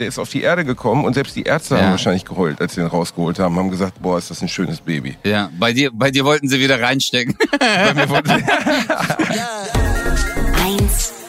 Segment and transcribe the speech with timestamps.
[0.00, 1.82] der ist auf die Erde gekommen und selbst die Ärzte Ja.
[1.82, 4.80] haben wahrscheinlich geheult, als sie ihn rausgeholt haben, haben gesagt, boah, ist das ein schönes
[4.80, 5.16] Baby.
[5.24, 7.36] Ja, bei dir, bei dir wollten sie wieder reinstecken.
[7.60, 8.42] Bei mir wurde, 1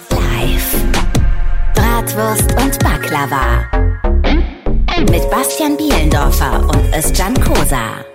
[0.10, 0.76] live.
[1.76, 3.66] Bratwurst und Baklava.
[5.12, 8.06] Mit Bastian Bielendorfer und Özcan Kosa.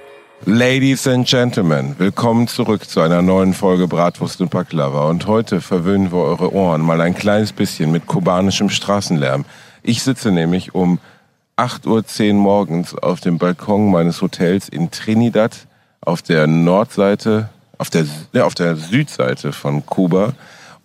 [0.47, 5.09] Ladies and Gentlemen, willkommen zurück zu einer neuen Folge Bratwurst und Baklava.
[5.11, 9.45] Und heute verwöhnen wir eure Ohren mal ein kleines bisschen mit kubanischem Straßenlärm.
[9.89, 10.99] Ich sitze nämlich um
[11.57, 15.69] 8.10 Uhr morgens auf dem Balkon meines Hotels in Trinidad
[16.01, 20.33] auf der Nordseite, auf der, ja, auf der Südseite von Kuba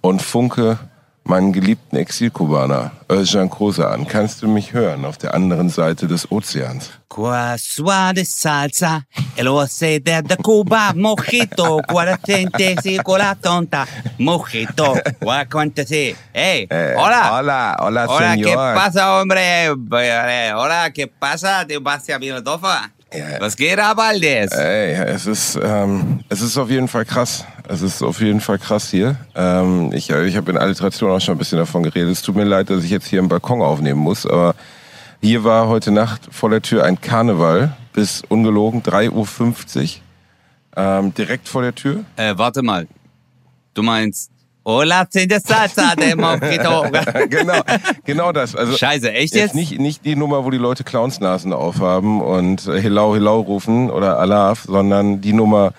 [0.01, 0.77] und funke
[1.23, 4.07] meinen geliebten Exilkubaner Özcan Kosa an.
[4.07, 6.89] Kannst du mich hören auf der anderen Seite des Ozeans?
[7.07, 9.03] Qua suave salsa,
[9.35, 12.33] el oce de de Cuba, mojito, cuarenta
[12.81, 13.85] si con la tonta,
[14.17, 16.15] mojito, cuarenta si.
[16.33, 17.33] Hey, Eh, hola.
[17.37, 18.75] Hola, hola, Hola, ¿qué señor.
[18.75, 19.65] pasa, hombre?
[19.65, 22.91] Eh, Hola, ¿qué pasa, de Bastian Bielendorfer?
[23.13, 23.39] Ja.
[23.39, 24.51] Was geht ab, Aldes?
[24.53, 27.45] Ey, es ist, ähm, es ist auf jeden Fall krass.
[27.67, 29.17] Es ist auf jeden Fall krass hier.
[29.35, 32.11] Ähm, ich ich habe in Alliteration auch schon ein bisschen davon geredet.
[32.11, 34.55] Es tut mir leid, dass ich jetzt hier im Balkon aufnehmen muss, aber
[35.21, 39.89] hier war heute Nacht vor der Tür ein Karneval bis ungelogen 3.50 Uhr.
[40.77, 42.05] Ähm, direkt vor der Tür.
[42.15, 42.87] Äh, warte mal.
[43.73, 44.31] Du meinst,
[44.63, 46.85] hola, de salsa, de mojito.
[47.29, 47.61] genau,
[48.05, 48.55] genau das.
[48.55, 49.55] Also Scheiße, echt jetzt jetzt?
[49.55, 54.19] nicht, nicht die Nummer, wo die Leute Clownsnasen aufhaben und äh, Hilau Hilau rufen oder
[54.19, 55.73] Alaf, sondern die Nummer,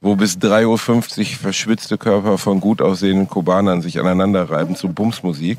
[0.00, 5.58] wo bis 3.50 Uhr verschwitzte Körper von gut aussehenden Kubanern sich aneinander reiben zu Bumsmusik.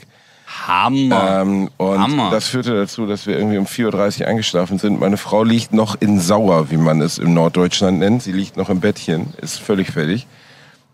[0.68, 1.42] Hammer.
[1.42, 2.32] Ähm, und Hammer.
[2.32, 5.00] das führte dazu, dass wir irgendwie um 4.30 Uhr eingeschlafen sind.
[5.00, 8.24] Meine Frau liegt noch in Sauer, wie man es im Norddeutschland nennt.
[8.24, 10.26] Sie liegt noch im Bettchen, ist völlig fertig.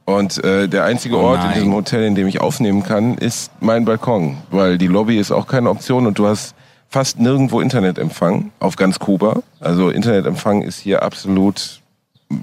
[0.05, 1.53] Und äh, der einzige Oh Ort in nein.
[1.55, 4.37] diesem Hotel, in dem ich aufnehmen kann, ist mein Balkon.
[4.51, 6.53] Weil die Lobby ist auch keine Option und du hast
[6.89, 9.41] fast nirgendwo Internetempfang auf ganz Kuba.
[9.59, 11.81] Also Internetempfang ist hier absolut,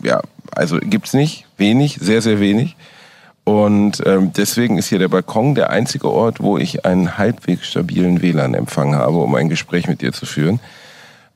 [0.02, 2.76] ja, also gibt's nicht, wenig, sehr, sehr wenig.
[3.44, 8.22] Und ähm, deswegen ist hier der Balkon der einzige Ort, wo ich einen halbwegs stabilen
[8.22, 10.60] WLAN-Empfang habe, um ein Gespräch mit dir zu führen.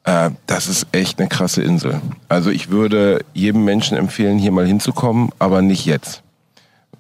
[0.07, 2.01] Äh, das ist echt eine krasse Insel.
[2.29, 6.23] Also ich würde jedem Menschen empfehlen, hier mal hinzukommen, aber nicht jetzt.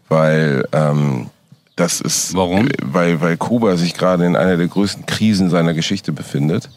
[0.08, 1.26] Weil ähm,
[1.76, 2.68] das ist, Warum?
[2.82, 6.68] weil, weil Kuba sich gerade in einer der größten Krisen seiner Geschichte befindet.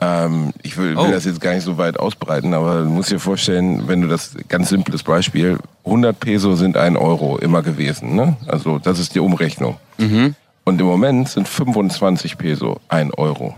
[0.00, 1.10] Ähm, ich will, will Oh.
[1.10, 4.36] das jetzt gar nicht so weit ausbreiten, aber du musst dir vorstellen, wenn du das
[4.48, 8.36] ganz simples Beispiel, 100 Peso sind ein Euro immer gewesen, ne?
[8.46, 9.76] Also das ist die Umrechnung.
[9.98, 13.56] Und im Moment sind 25 Peso ein Euro.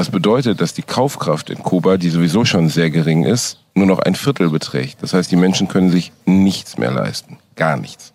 [0.00, 3.98] Was bedeutet, dass die Kaufkraft in Kuba, die sowieso schon sehr gering ist, nur noch
[3.98, 5.02] ein Viertel beträgt.
[5.02, 7.36] Das heißt, die Menschen können sich nichts mehr leisten.
[7.54, 8.14] Gar nichts.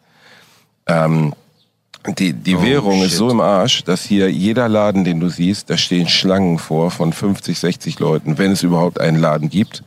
[0.88, 1.34] Ähm,
[2.18, 3.20] die die Oh, Währung ist shit.
[3.20, 7.14] so im Arsch, dass hier jeder Laden, den du siehst, da stehen Schlangen vor von
[7.14, 9.84] 50, 60 Leuten, wenn es überhaupt einen Laden gibt.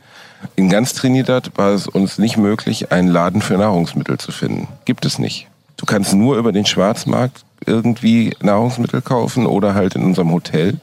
[0.55, 4.69] In ganz Trinidad war es uns nicht möglich, einen Laden für Nahrungsmittel zu finden.
[4.85, 5.47] Gibt es nicht.
[5.75, 10.79] Du kannst nur über den Schwarzmarkt irgendwie Nahrungsmittel kaufen oder halt in unserem Hotel.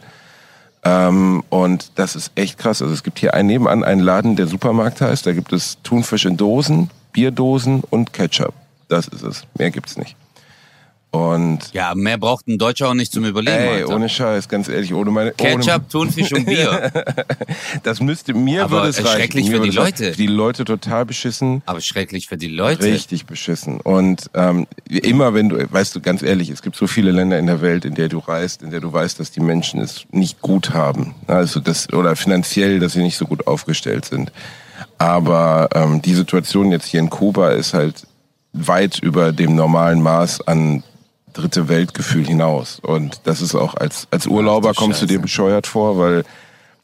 [0.86, 2.80] Ähm, und das ist echt krass.
[2.80, 5.26] Also es gibt hier einen nebenan einen Laden, der Supermarkt heißt.
[5.26, 8.54] Da gibt es Thunfisch in Dosen, Bierdosen und Ketchup.
[8.88, 9.44] Das ist es.
[9.58, 10.14] Mehr gibt's nicht.
[11.16, 13.56] Und Ja, mehr braucht ein Deutscher auch nicht zum Überleben.
[13.56, 13.94] ey, Alter.
[13.94, 16.92] ohne Scheiß, ganz ehrlich, ohne meine ohne, Ketchup, Thunfisch und Bier.
[17.82, 19.16] das müsste mir Aber würde es reichen.
[19.16, 19.70] schrecklich für die.
[19.70, 20.10] Leute.
[20.12, 21.62] Für die Leute total beschissen.
[21.66, 22.84] Aber schrecklich für die Leute.
[22.84, 23.80] Richtig beschissen.
[23.80, 27.46] Und ähm, immer wenn du, weißt du, ganz ehrlich, es gibt so viele Länder in
[27.46, 30.40] der Welt, in der du reist, in der du weißt, dass die Menschen es nicht
[30.42, 31.14] gut haben.
[31.26, 34.32] Also das, oder finanziell, dass sie nicht so gut aufgestellt sind.
[34.98, 38.06] Aber ähm, die Situation jetzt hier in Kuba ist halt
[38.52, 40.82] weit über dem normalen Maß an
[41.36, 42.80] dritte Weltgefühl hinaus.
[42.80, 46.24] Und das ist auch als, als Urlauber kommst du dir bescheuert vor, weil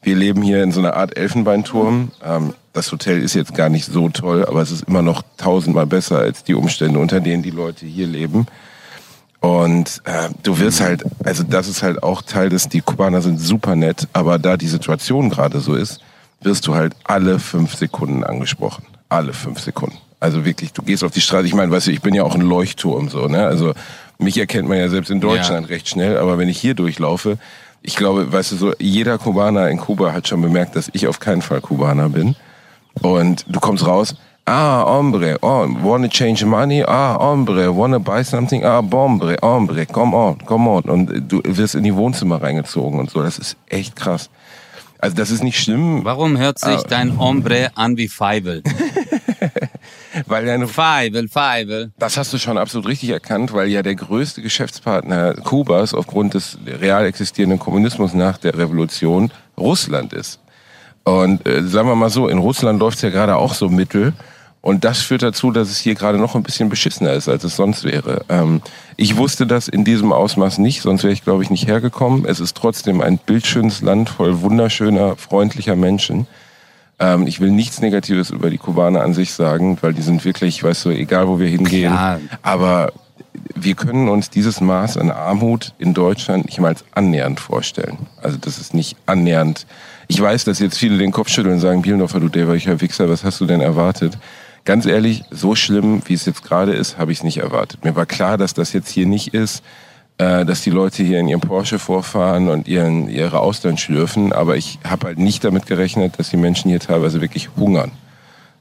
[0.01, 2.11] wir leben hier in so einer Art Elfenbeinturm.
[2.23, 5.85] Ähm, das Hotel ist jetzt gar nicht so toll, aber es ist immer noch tausendmal
[5.85, 8.47] besser als die Umstände, unter denen die Leute hier leben.
[9.39, 13.39] Und äh, du wirst halt, also das ist halt auch Teil des, die Kubaner sind
[13.39, 15.99] super nett, aber da die Situation gerade so ist,
[16.41, 18.85] wirst du halt alle fünf Sekunden angesprochen.
[19.09, 19.97] Alle fünf Sekunden.
[20.19, 22.35] Also wirklich, du gehst auf die Straße, ich meine, weißt du, ich bin ja auch
[22.35, 23.45] ein Leuchtturm so, ne?
[23.45, 23.73] Also
[24.23, 27.37] mich erkennt man ja selbst in Deutschland recht schnell, aber wenn ich hier durchlaufe,
[27.81, 31.19] ich glaube, weißt du, so jeder Kubaner in Kuba hat schon bemerkt, dass ich auf
[31.19, 32.35] keinen Fall Kubaner bin.
[33.01, 34.15] Und du kommst raus,
[34.45, 36.83] ah, hombre, oh, wanna change money?
[36.83, 38.63] Ah, hombre, wanna buy something?
[38.63, 40.83] Ah, bombre, hombre, come on, come on.
[40.83, 43.21] Und du wirst in die Wohnzimmer reingezogen und so.
[43.21, 44.29] Das ist echt krass.
[44.99, 46.05] Also das ist nicht schlimm.
[46.05, 46.83] Warum hört sich Ah.
[46.87, 48.63] dein Hombre an wie Feivel?
[50.25, 51.91] weil ja eine Feivel, Feivel.
[51.97, 56.57] Das hast du schon absolut richtig erkannt, weil ja der größte Geschäftspartner Kubas aufgrund des
[56.65, 60.39] real existierenden Kommunismus nach der Revolution Russland ist.
[61.03, 64.13] Und äh, sagen wir mal so, in Russland läuft's ja gerade auch so mittel.
[64.61, 67.57] Und das führt dazu, dass es hier gerade noch ein bisschen beschissener ist, als es
[67.57, 68.23] sonst wäre.
[68.29, 68.61] Ähm,
[68.95, 72.23] ich wusste das in diesem Ausmaß nicht, sonst wäre ich, glaube ich, nicht hergekommen.
[72.25, 76.27] Es ist trotzdem ein bildschönes Land voll wunderschöner, freundlicher Menschen.
[77.03, 80.63] Ähm, ich will nichts Negatives über die Kubaner an sich sagen, weil die sind wirklich,
[80.63, 81.91] weißt du, egal wo wir hingehen.
[81.91, 82.19] Klar.
[82.41, 82.93] Aber
[83.55, 87.97] wir können uns dieses Maß an Armut in Deutschland nicht mal annähernd vorstellen.
[88.21, 89.65] Also das ist nicht annähernd.
[90.07, 93.23] Ich weiß, dass jetzt viele den Kopf schütteln und sagen, Bielendorfer, du dämmerlicher Wichser, was
[93.23, 94.17] hast du denn erwartet?
[94.65, 97.83] Ganz ehrlich, so schlimm, wie es jetzt gerade ist, habe ich es nicht erwartet.
[97.83, 99.61] Mir war klar, dass das jetzt hier nicht ist,
[100.23, 104.55] äh, dass die Leute hier in ihrem Porsche vorfahren und ihren, ihre Austern schlürfen, aber
[104.55, 107.91] ich habe halt nicht damit gerechnet, dass die Menschen hier teilweise wirklich hungern.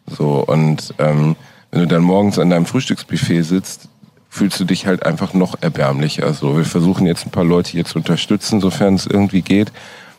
[0.07, 1.37] So, und ähm,
[1.71, 3.89] wenn du dann morgens an deinem Frühstücksbuffet sitzt,
[4.29, 6.25] fühlst du dich halt einfach noch erbärmlicher.
[6.25, 9.71] Also wir versuchen jetzt ein paar Leute hier zu unterstützen, sofern es irgendwie geht.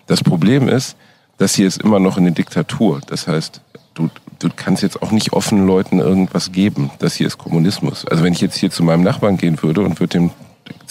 [0.07, 0.95] Das Problem ist,
[1.39, 3.01] das hier ist immer noch eine Diktatur.
[3.07, 3.59] Das heißt,
[3.95, 4.09] du,
[4.39, 6.91] du kannst jetzt auch nicht offen Leuten irgendwas geben.
[6.99, 8.05] Das hier ist Kommunismus.
[8.05, 10.31] Also wenn ich jetzt hier zu meinem Nachbarn gehen würde und würde dem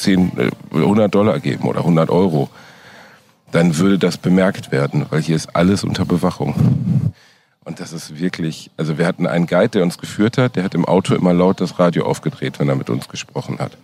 [0.02, 2.50] 10, äh, 100 Dollar geben oder 100 Euro,
[3.52, 7.12] dann würde das bemerkt werden, weil hier ist alles unter Bewachung.
[7.64, 10.74] Und das ist wirklich, also wir hatten einen Guide, der uns geführt hat, der hat
[10.74, 13.76] im Auto immer laut das Radio aufgedreht, wenn er mit uns gesprochen hat.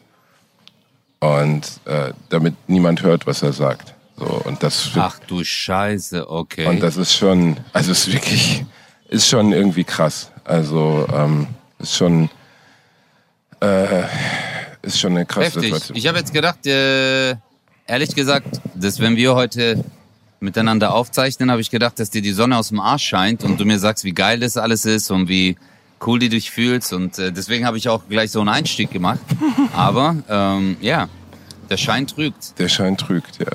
[1.21, 3.95] Und äh, damit niemand hört, was er sagt.
[4.17, 6.67] So, und das Ach du Scheiße, okay.
[6.67, 8.65] und das ist schon, also es ist wirklich,
[9.09, 10.33] ist schon irgendwie krass.
[10.45, 11.47] Also ähm,
[11.79, 12.31] ist schon,
[13.61, 14.03] äh,
[14.95, 15.63] ist schon eine krasse Heftig.
[15.65, 15.97] Situation.
[15.97, 17.31] Ich habe jetzt gedacht, äh,
[17.87, 19.85] ehrlich gesagt, dass wenn wir heute
[20.41, 23.65] miteinander aufzeichnen, habe ich gedacht, dass dir die Sonne aus dem Arsch scheint und du
[23.65, 25.57] mir sagst, wie geil das alles ist und wie
[26.07, 26.93] cool du dich fühlst.
[26.93, 29.19] Und äh, deswegen habe ich auch gleich so einen Einstieg gemacht.
[29.75, 31.09] Aber ähm, ja,
[31.71, 32.59] der Schein trügt.
[32.59, 33.51] Der Schein trügt, ja.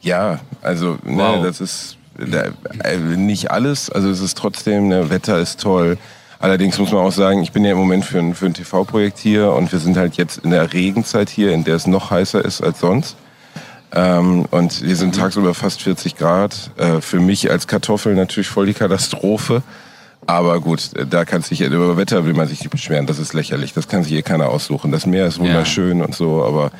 [0.00, 1.42] Ja, also ne, Wow.
[1.44, 3.90] das ist äh, nicht alles.
[3.90, 5.98] Also es ist trotzdem, ne, Wetter ist toll.
[6.44, 9.16] Allerdings muss man auch sagen, ich bin ja im Moment für ein, für ein TV-Projekt
[9.16, 12.44] hier und wir sind halt jetzt in der Regenzeit hier, in der es noch heißer
[12.44, 13.16] ist als sonst.
[13.94, 16.70] Ähm, und wir sind tagsüber fast 40 Grad.
[16.76, 19.62] Äh, für mich als Kartoffel natürlich voll die Katastrophe.
[20.26, 23.06] Aber gut, da kann sich über Wetter will man sich nicht beschweren.
[23.06, 23.72] Das ist lächerlich.
[23.72, 24.92] Das kann sich hier keiner aussuchen.
[24.92, 26.72] Das Meer ist wunderschön und so, aber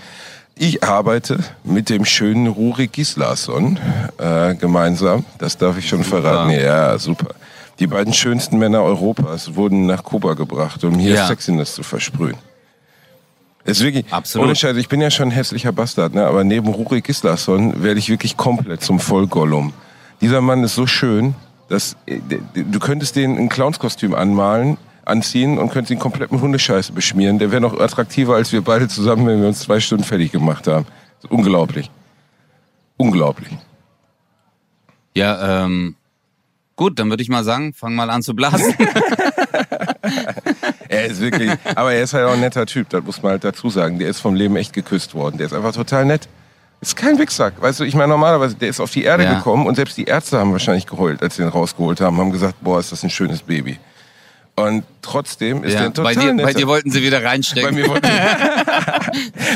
[0.57, 3.79] ich arbeite mit dem schönen Rurik Gislason
[4.19, 5.25] äh, gemeinsam.
[5.39, 6.51] Das darf ich schon verraten.
[6.51, 7.35] Ja, super.
[7.79, 11.27] Die beiden schönsten Männer Europas wurden nach Kuba gebracht, um hier Ja.
[11.27, 12.37] Sexiness zu versprühen.
[13.65, 14.47] Ist wirklich, Absolut.
[14.47, 16.27] ohne Scheiß, ich bin ja schon ein hässlicher Bastard, ne?
[16.27, 19.73] aber neben Rurik Gislason werde ich wirklich komplett zum Vollgollum.
[20.21, 21.35] Dieser Mann ist so schön,
[21.69, 22.21] dass äh,
[22.55, 24.77] du könntest den ein Clownskostüm anmalen,
[25.07, 27.39] anziehen und könntest ihn komplett mit Hundescheiße beschmieren.
[27.39, 30.67] Der wäre noch attraktiver als wir beide zusammen, wenn wir uns zwei Stunden fertig gemacht
[30.67, 30.87] haben.
[31.23, 31.91] Ist unglaublich.
[32.97, 33.57] Unglaublich.
[35.15, 35.97] Ja, ähm,
[36.77, 38.75] gut, dann würde ich mal sagen, fang mal an zu blasen.
[40.89, 43.45] Er ist wirklich, aber er ist halt auch ein netter Typ, das muss man halt
[43.45, 43.99] dazu sagen.
[43.99, 45.39] Der ist vom Leben echt geküsst worden.
[45.39, 46.29] Der ist einfach total nett.
[46.81, 47.55] Ist kein Wichsack.
[47.61, 49.35] Weißt du, ich meine, normalerweise, der ist auf die Erde Ja.
[49.35, 52.57] gekommen und selbst die Ärzte haben wahrscheinlich geheult, als sie ihn rausgeholt haben, haben gesagt,
[52.61, 53.79] boah, ist das ein schönes Baby.
[54.57, 56.47] Und trotzdem ist ja, der total bei, dir, netter.
[56.49, 57.75] bei dir wollten sie wieder Bei reinstecken.
[57.75, 58.09] mir wollte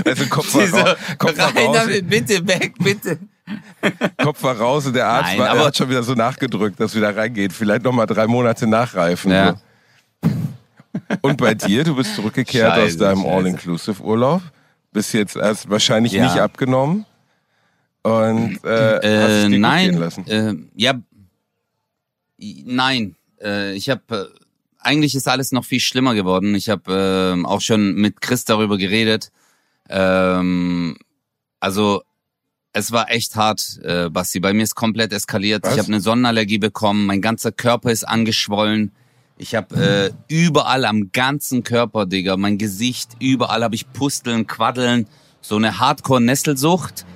[0.05, 3.19] also Kopf Sie so, raus, Kopf rein raus, damit, bitte weg, bitte.
[4.23, 6.79] Kopf war raus und der Arzt Nein, war, aber- er hat schon wieder so nachgedrückt,
[6.81, 7.53] dass wieder reingeht.
[7.53, 9.31] Vielleicht noch mal drei Monate nachreifen.
[9.33, 9.57] Ja.
[10.23, 10.31] So.
[11.23, 13.31] Und bei dir, du bist zurückgekehrt aus Scheiße, deinem scheiße.
[13.35, 14.43] All-Inclusive-Urlaub,
[14.93, 16.25] bist jetzt erst wahrscheinlich Ja.
[16.25, 17.05] nicht abgenommen
[18.03, 20.95] und äh, Äh, nein, äh, ja,
[22.65, 23.17] nein.
[23.41, 24.03] Äh, ich habe
[24.35, 24.39] äh,
[24.81, 26.55] eigentlich ist alles noch viel schlimmer geworden.
[26.55, 29.31] Ich habe äh, auch schon mit Chris darüber geredet.
[29.89, 30.97] Ähm,
[31.61, 32.03] also
[32.79, 34.41] es war echt hart, äh, Basti.
[34.41, 35.65] Bei mir ist komplett eskaliert.
[35.65, 35.75] Was?
[35.75, 37.07] Ich habe eine Sonnenallergie bekommen.
[37.07, 38.93] Mein ganzer Körper ist angeschwollen.
[39.37, 45.07] Ich habe äh, überall am ganzen Körper, Digga, mein Gesicht, überall habe ich Pusteln, Quaddeln,
[45.41, 47.07] so eine Hardcore-Nesselsucht.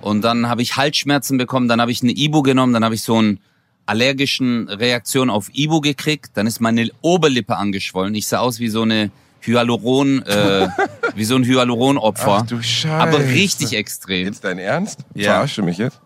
[0.00, 3.02] Und dann habe ich Halsschmerzen bekommen, dann habe ich eine Ibu genommen, dann habe ich
[3.02, 3.40] so einen
[3.86, 8.14] allergischen Reaktion auf Ibu gekriegt, dann ist meine Oberlippe angeschwollen.
[8.14, 9.10] Ich sah aus wie so eine
[9.40, 10.68] Hyaluron, äh,
[11.14, 12.40] wie so ein Hyaluronopfer.
[12.42, 12.94] Ach du Scheiße.
[12.94, 14.26] Aber richtig extrem.
[14.26, 15.00] Jetzt dein Ernst?
[15.14, 15.34] Ja.
[15.34, 16.00] Verarsche mich jetzt?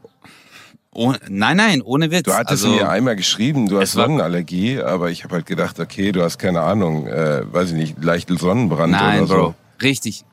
[0.92, 2.22] Oh, nein, nein, ohne Witz.
[2.22, 6.10] Du hattest also, mir einmal geschrieben, du hast Sonnenallergie, aber ich habe halt gedacht, okay,
[6.10, 9.34] du hast keine Ahnung, äh, weiß ich nicht, leichten Sonnenbrand Nein, oder so.
[9.34, 9.54] Bro.
[9.82, 10.24] Richtig,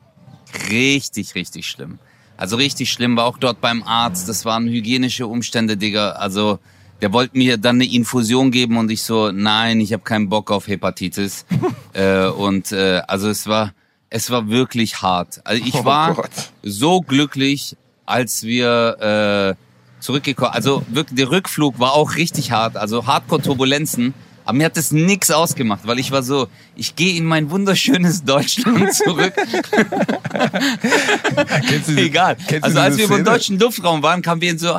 [0.70, 1.98] richtig, richtig schlimm.
[2.38, 4.26] Also richtig schlimm war auch dort beim Arzt.
[4.28, 6.12] Das waren hygienische Umstände, Digga.
[6.12, 6.58] Also
[7.02, 10.50] der wollte mir dann eine Infusion geben und ich so, nein, ich habe keinen Bock
[10.50, 11.44] auf Hepatitis.
[11.92, 13.74] äh, und äh, also es war,
[14.16, 15.40] es war wirklich hart.
[15.42, 16.30] Also ich Oh war Gott.
[16.62, 20.52] so glücklich, als wir äh, zurückgekommen.
[20.52, 22.76] Also wirklich, der Rückflug war auch richtig hart.
[22.76, 24.14] Also Hardcore-Turbulenzen.
[24.44, 28.22] Aber mir hat das nix ausgemacht, weil ich war so, ich gehe in mein wunderschönes
[28.24, 29.32] Deutschland zurück.
[31.68, 32.36] Kennst du Egal.
[32.46, 33.24] kennst Also als wir im Szene?
[33.24, 34.78] deutschen Luftraum waren, kamen wir in so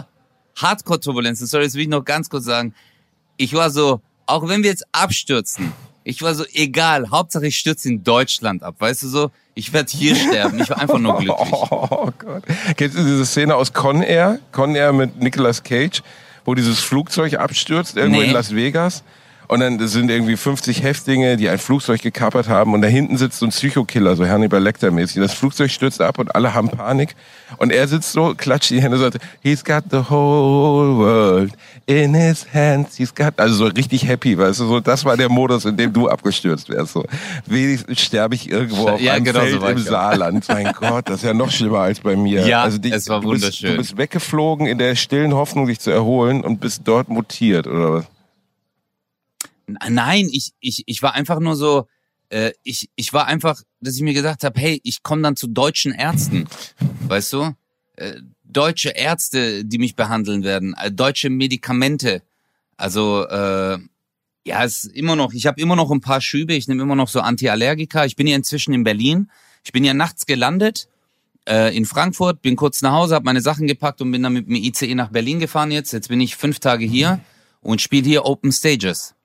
[0.55, 1.45] Hardcore-Turbulenzen.
[1.47, 2.73] Sorry, das will ich noch ganz kurz sagen.
[3.37, 5.73] Ich war so, auch wenn wir jetzt abstürzen,
[6.05, 9.31] ich war so, egal, Hauptsache ich stürze in Deutschland ab, weißt du so?
[9.55, 10.59] Ich werde hier sterben.
[10.61, 11.51] Ich war einfach nur glücklich.
[11.71, 12.43] Oh Gott.
[12.77, 14.39] Kennst du diese Szene aus Con Air?
[14.53, 16.01] Con Air mit Nicolas Cage,
[16.45, 18.27] wo dieses Flugzeug abstürzt, irgendwo Nee.
[18.27, 19.03] in Las Vegas.
[19.47, 22.73] Und dann sind irgendwie 50 Häftlinge, die ein Flugzeug gekapert haben.
[22.73, 25.21] Und da hinten sitzt so ein Psychokiller, so Hannibal Lecter-mäßig.
[25.21, 27.15] Das Flugzeug stürzt ab und alle haben Panik.
[27.57, 31.51] Und er sitzt so, klatscht die Hände und sagt, he's got the whole world
[31.87, 32.95] in his hands.
[32.97, 35.93] He's got, also so richtig happy, weißt du, so, das war der Modus, in dem
[35.93, 36.93] du abgestürzt wärst.
[36.93, 37.05] So,
[37.45, 39.77] wenigstens sterbe ich irgendwo auf Ja, einem genau so Feld war im.
[39.79, 40.47] Saarland.
[40.49, 42.45] Mein Gott, das ist ja noch schlimmer als bei mir.
[42.47, 43.71] Ja, also es war du bist, wunderschön.
[43.71, 47.93] Du bist weggeflogen in der stillen Hoffnung, dich zu erholen und bist dort mutiert, oder
[47.93, 48.05] was?
[49.89, 51.87] Nein, ich, ich, ich war einfach nur so,
[52.29, 55.47] äh, ich, ich war einfach, dass ich mir gesagt habe, hey, ich komme dann zu
[55.47, 56.47] deutschen Ärzten,
[57.07, 57.51] weißt du?
[57.95, 58.13] Äh,
[58.55, 62.23] deutsche Ärzte, die mich behandeln werden, äh, deutsche Medikamente.
[62.77, 63.79] Also äh,
[64.47, 66.95] ja, es ist immer noch, ich habe immer noch ein paar Schübe, ich nehme immer
[66.95, 68.05] noch so Antiallergika.
[68.05, 69.31] Ich bin ja inzwischen in Berlin.
[69.63, 70.87] Ich bin ja nachts gelandet
[71.47, 74.47] äh, in Frankfurt, bin kurz nach Hause, habe meine Sachen gepackt und bin dann mit
[74.47, 75.93] dem ICE nach Berlin gefahren jetzt.
[75.93, 77.19] Jetzt bin ich fünf Tage hier
[77.61, 79.15] und spiele hier Open Stages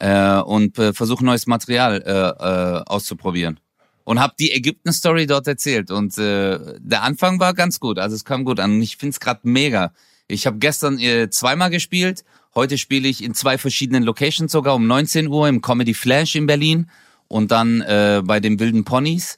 [0.00, 3.60] äh, und äh, versuche neues Material äh, äh, auszuprobieren.
[4.08, 5.90] Und habe die Ägypten-Story dort erzählt.
[5.90, 8.72] Und äh, der Anfang war ganz gut, also es kam gut an.
[8.72, 9.92] Und ich find's grad mega.
[10.28, 12.24] Ich habe gestern äh, zweimal gespielt.
[12.54, 16.46] Heute spiele ich in zwei verschiedenen Locations sogar um 19 Uhr im Comedy Flash in
[16.46, 16.90] Berlin
[17.28, 19.36] und dann äh, bei den Wilden Ponys.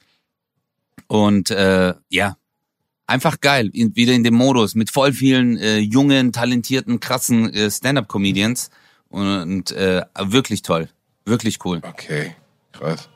[1.08, 2.36] Und äh, ja,
[3.08, 7.72] einfach geil, in, wieder in dem Modus mit voll vielen äh, jungen, talentierten, krassen äh,
[7.72, 8.70] Stand-up-Comedians
[9.08, 10.88] und äh, wirklich toll,
[11.24, 12.36] wirklich cool, Okay,
[12.70, 13.08] krass.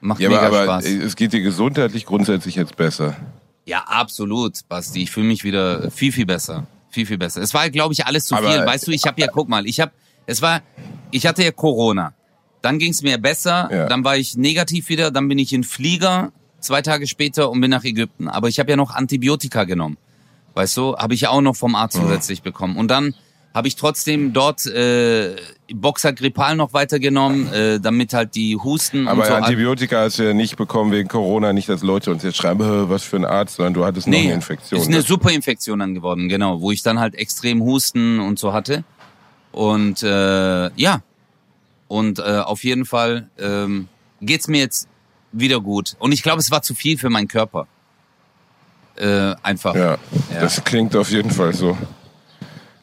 [0.00, 0.84] Macht Ja, mega aber, aber Spaß.
[0.86, 3.16] äh, es geht dir gesundheitlich grundsätzlich jetzt besser.
[3.64, 5.02] Ja, absolut, Basti.
[5.02, 6.66] Ich fühle mich wieder viel, viel besser.
[6.90, 7.42] Viel, viel besser.
[7.42, 8.64] Es war, glaube ich, alles zu Aber- viel.
[8.64, 9.92] Weißt du, ich habe ja, guck mal, ich habe,
[10.26, 10.62] es war,
[11.10, 12.14] ich hatte ja Corona.
[12.62, 13.86] Dann ging es mir besser, Ja.
[13.86, 17.70] dann war ich negativ wieder, dann bin ich in Flieger zwei Tage später und bin
[17.70, 18.28] nach Ägypten.
[18.28, 19.98] Aber ich habe ja noch Antibiotika genommen.
[20.54, 22.76] Weißt du, habe ich ja auch noch vom Arzt zusätzlich bekommen.
[22.76, 23.14] Und dann
[23.56, 25.34] habe ich trotzdem dort äh,
[25.74, 29.32] Boxer Grippal noch weitergenommen, äh, damit halt die Husten Aber und so.
[29.34, 32.84] Antibiotika hast du ja nicht bekommen wegen Corona, nicht, dass Leute uns jetzt schreiben, "Hä,
[32.90, 34.78] was für ein Arzt, sondern du hattest noch eine Infektion.
[34.80, 38.52] Ist eine Das- Superinfektion dann geworden, genau, wo ich dann halt extrem Husten und so
[38.52, 38.84] hatte.
[39.52, 41.00] Und äh, ja,
[41.88, 43.88] und äh, auf jeden Fall ähm,
[44.20, 44.86] geht's mir jetzt
[45.32, 45.96] wieder gut.
[45.98, 47.66] Und ich glaube, es war zu viel für meinen Körper.
[48.96, 49.74] Äh, einfach.
[49.74, 49.92] Ja,
[50.32, 50.40] Ja.
[50.40, 51.76] das klingt auf jeden Fall so.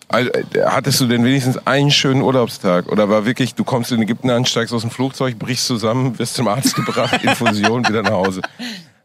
[0.08, 2.92] Also, äh, hattest du denn wenigstens einen schönen Urlaubstag?
[2.92, 6.36] Oder war wirklich, du kommst in Ägypten an, steigst aus dem Flugzeug, brichst zusammen, wirst
[6.36, 8.42] zum Arzt gebracht, Infusion, wieder nach Hause?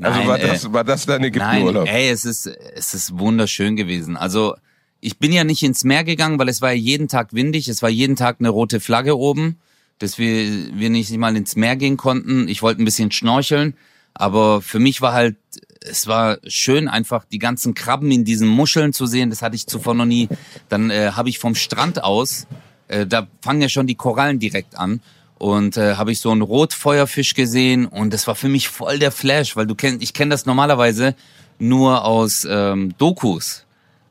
[0.00, 1.88] Also Nein, war, äh, das, war das dein Nein, Ägyptenurlaub?
[1.88, 4.16] ey, es ist, es ist wunderschön gewesen.
[4.16, 4.54] Also
[5.00, 7.82] ich bin ja nicht ins Meer gegangen, weil es war ja jeden Tag windig, es
[7.82, 9.58] war jeden Tag eine rote Flagge oben,
[9.98, 12.48] dass wir, wir nicht mal ins Meer gehen konnten.
[12.48, 13.74] Ich wollte ein bisschen schnorcheln,
[14.14, 15.36] aber für mich war halt,
[15.80, 19.66] es war schön einfach die ganzen Krabben in diesen Muscheln zu sehen, das hatte ich
[19.66, 20.28] zuvor noch nie.
[20.68, 22.46] Dann äh, habe ich vom Strand aus,
[22.88, 25.00] äh, da fangen ja schon die Korallen direkt an
[25.38, 29.12] und äh, habe ich so einen Rotfeuerfisch gesehen und das war für mich voll der
[29.12, 31.14] Flash, weil du kennst, ich kenne das normalerweise
[31.58, 33.64] nur aus ähm, Dokus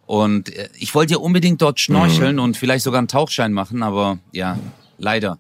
[0.05, 4.19] und äh, ich wollte ja unbedingt dort schnorcheln und vielleicht sogar einen Tauchschein machen, aber
[4.31, 4.57] ja,
[4.97, 5.38] leider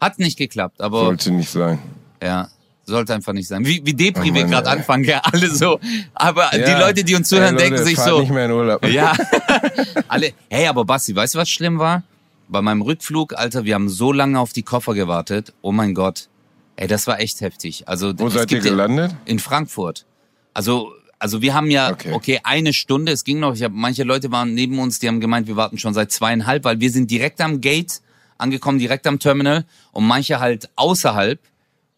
[0.00, 1.78] hat nicht geklappt, aber Sollte nicht sein.
[2.22, 2.48] ja.
[2.88, 3.66] Sollte einfach nicht sein.
[3.66, 5.78] Wie, wie Depri Oh wir gerade anfangen, ja, alle so.
[6.14, 6.80] Aber die Ja.
[6.80, 8.20] Leute, die uns zuhören, Ey, Leute, denken sich so.
[8.20, 8.84] nicht mehr in Urlaub.
[8.86, 9.12] Ja.
[10.08, 10.32] Alle.
[10.48, 12.02] Hey, aber Basti, weißt du, was schlimm war?
[12.48, 15.52] Bei meinem Rückflug, Alter, wir haben so lange auf die Koffer gewartet.
[15.60, 16.28] Oh mein Gott.
[16.76, 17.86] Ey, das war echt heftig.
[17.86, 19.14] Also, Wo seid ihr gelandet?
[19.26, 20.06] In Frankfurt.
[20.54, 22.12] Also, also wir haben ja, Okay.
[22.12, 25.20] okay, eine Stunde, es ging noch, ich hab, manche Leute waren neben uns, die haben
[25.20, 28.00] gemeint, wir warten schon seit zweieinhalb, weil wir sind direkt am Gate
[28.38, 31.38] angekommen, direkt am Terminal und manche halt außerhalb.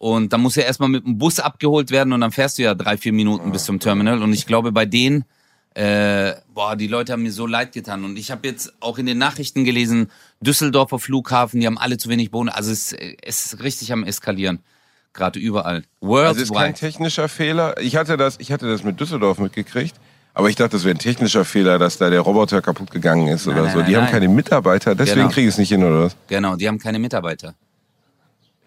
[0.01, 2.73] Und dann muss ja erstmal mit dem Bus abgeholt werden und dann fährst du ja
[2.73, 4.23] drei, vier Minuten bis zum Terminal.
[4.23, 5.25] Und ich glaube, bei denen,
[5.75, 8.03] äh, boah, die Leute haben mir so leid getan.
[8.03, 12.09] Und ich habe jetzt auch in den Nachrichten gelesen, Düsseldorfer Flughafen, die haben alle zu
[12.09, 12.49] wenig Bohnen.
[12.49, 14.61] Also es, es ist richtig am Eskalieren.
[15.13, 15.83] Gerade überall.
[16.01, 16.73] Also ist kein Worldwide.
[16.79, 17.79] technischer Fehler.
[17.79, 19.97] Ich hatte das, ich hatte das mit Düsseldorf mitgekriegt.
[20.33, 23.45] Aber ich dachte, das wäre ein technischer Fehler, dass da der Roboter kaputt gegangen ist
[23.45, 23.79] Nein, oder nein, so.
[23.81, 24.11] nein, die haben nein.
[24.13, 25.29] keine Mitarbeiter, deswegen Genau.
[25.29, 26.15] kriege ich es nicht hin, oder was?
[26.27, 27.53] Genau, die haben keine Mitarbeiter.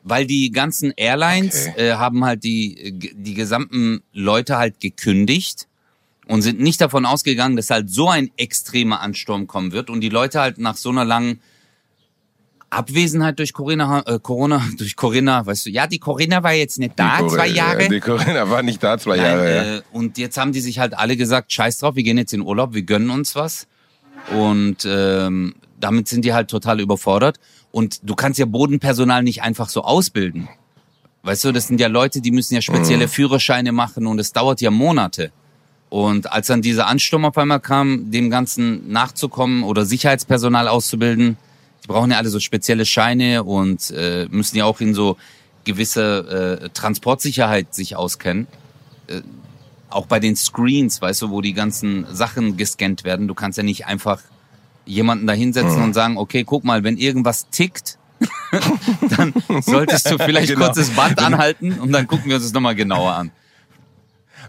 [0.07, 1.89] Weil die ganzen Airlines Okay.
[1.89, 5.67] äh, haben halt die, die gesamten Leute halt gekündigt
[6.27, 10.11] und sind nicht davon ausgegangen, dass halt so ein extremer Ansturm kommen wird und die
[10.11, 11.41] Leute halt nach so einer langen
[12.71, 16.95] Abwesenheit durch Corinna, äh, Corona, durch Corinna, weißt du, ja, die Corinna war jetzt nicht
[16.97, 17.89] da, Die zwei Jahre.
[17.89, 19.55] Die Corinna war nicht da zwei Nein, Jahre.
[19.55, 19.77] ja.
[19.77, 22.41] äh, und jetzt haben die sich halt alle gesagt, scheiß drauf, wir gehen jetzt in
[22.43, 23.67] Urlaub, wir gönnen uns was.
[24.37, 27.39] Und ähm, damit sind die halt total überfordert.
[27.75, 30.49] Und du kannst ja Bodenpersonal nicht einfach so ausbilden.
[31.25, 34.61] Weißt du, das sind ja Leute, die müssen ja spezielle Führerscheine machen und es dauert
[34.61, 35.33] ja Monate.
[35.89, 41.37] Und als dann dieser Ansturm auf einmal kam, dem Ganzen nachzukommen oder Sicherheitspersonal auszubilden,
[41.83, 45.17] die brauchen ja alle so spezielle Scheine und äh, müssen ja auch in so
[45.65, 48.47] gewisse äh, Transportsicherheit sich auskennen.
[49.09, 49.23] Äh,
[49.91, 53.27] auch bei den Screens, weißt du, wo die ganzen Sachen gescannt werden.
[53.27, 54.21] Du kannst ja nicht einfach
[54.87, 57.99] jemanden da hinsetzen und sagen, okay, guck mal, wenn irgendwas tickt,
[59.17, 60.67] dann solltest du vielleicht Genau.
[60.67, 63.31] kurz das Band anhalten und dann gucken wir uns das nochmal genauer an.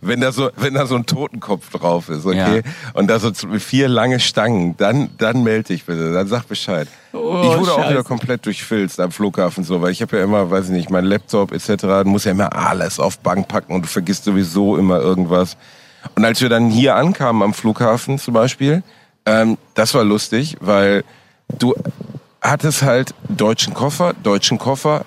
[0.02, 2.72] Wenn da so, wenn da so ein Totenkopf drauf ist, okay, Ja.
[2.94, 6.88] und da so vier lange Stangen, dann, dann melde dich bitte, dann sag Bescheid.
[7.14, 7.90] Oh, ich wurde auch Scheiße.
[7.92, 11.06] wieder komplett durchfilzt am Flughafen so, weil ich habe ja immer, weiß ich nicht, mein
[11.06, 11.68] Laptop etc.
[11.82, 15.56] Du musst ja immer alles auf Bank packen und du vergisst sowieso immer irgendwas.
[16.16, 18.84] Und als wir dann hier ankamen am Flughafen zum Beispiel,
[19.26, 21.04] ähm, das war lustig, weil
[21.58, 21.74] du
[22.42, 25.06] hattest halt deutschen Koffer, deutschen Koffer,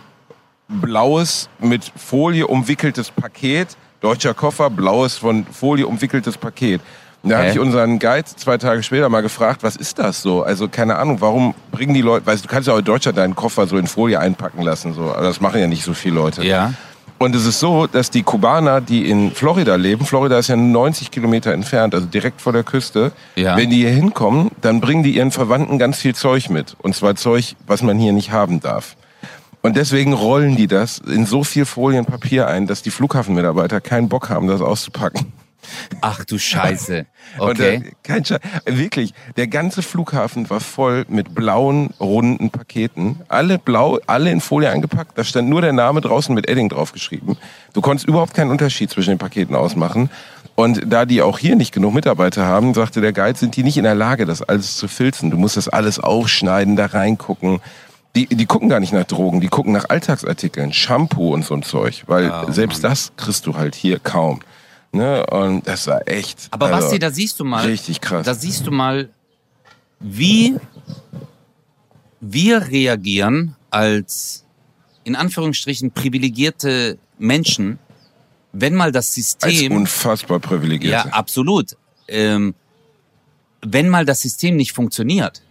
[0.69, 6.81] blaues mit Folie umwickeltes Paket, deutscher Koffer, blaues von Folie umwickeltes Paket.
[7.23, 7.43] Und da Hä?
[7.43, 10.43] habe ich unseren Guide zwei Tage später mal gefragt, was ist das so?
[10.43, 13.19] Also keine Ahnung, warum bringen die Leute, weißt du, du kannst ja auch in Deutschland
[13.19, 16.15] deinen Koffer so in Folie einpacken lassen, so, aber das machen ja nicht so viele
[16.15, 16.45] Leute.
[16.45, 16.75] Ja.
[17.19, 21.11] Und es ist so, dass die Kubaner, die in Florida leben, Florida ist ja 90
[21.11, 23.57] Kilometer entfernt, also direkt vor der Küste, Ja.
[23.57, 26.77] wenn die hier hinkommen, dann bringen die ihren Verwandten ganz viel Zeug mit.
[26.81, 28.97] Und zwar Zeug, was man hier nicht haben darf.
[29.63, 34.31] Und deswegen rollen die das in so viel Folienpapier ein, dass die Flughafenmitarbeiter keinen Bock
[34.31, 35.33] haben, das auszupacken.
[36.01, 37.07] Ach du Scheiße.
[37.39, 37.75] Und Okay.
[37.85, 43.21] äh, kein Sche wirklich, der ganze Flughafen war voll mit blauen, runden Paketen.
[43.29, 45.17] Alle blau, alle in Folie eingepackt.
[45.19, 47.37] Da stand nur der Name draußen mit Edding draufgeschrieben.
[47.75, 50.11] Du konntest überhaupt keinen Unterschied zwischen den Paketen ausmachen.
[50.55, 53.77] Und da die auch hier nicht genug Mitarbeiter haben, sagte der Guide, sind die nicht
[53.77, 55.31] in der Lage, das alles zu filzen.
[55.31, 57.61] Du musst das alles aufschneiden, da reingucken.
[58.17, 61.63] Die, die gucken gar nicht nach Drogen, die gucken nach Alltagsartikeln, Shampoo und so ein
[61.63, 62.03] Zeug.
[62.09, 64.41] Weil Oh, selbst das kriegst du halt hier kaum.
[64.93, 65.25] Ne?
[65.27, 66.49] Und das war echt.
[66.51, 68.25] Aber also, Basti, da siehst du mal, Richtig krass.
[68.25, 69.11] da siehst du mal,
[70.01, 70.57] wie
[72.21, 74.45] wir reagieren als
[75.05, 77.79] in Anführungsstrichen privilegierte Menschen,
[78.53, 80.93] wenn mal das als System unfassbar privilegiert.
[80.93, 81.77] Ja, absolut.
[82.09, 82.55] Ähm,
[83.63, 85.43] wenn mal das System nicht funktioniert.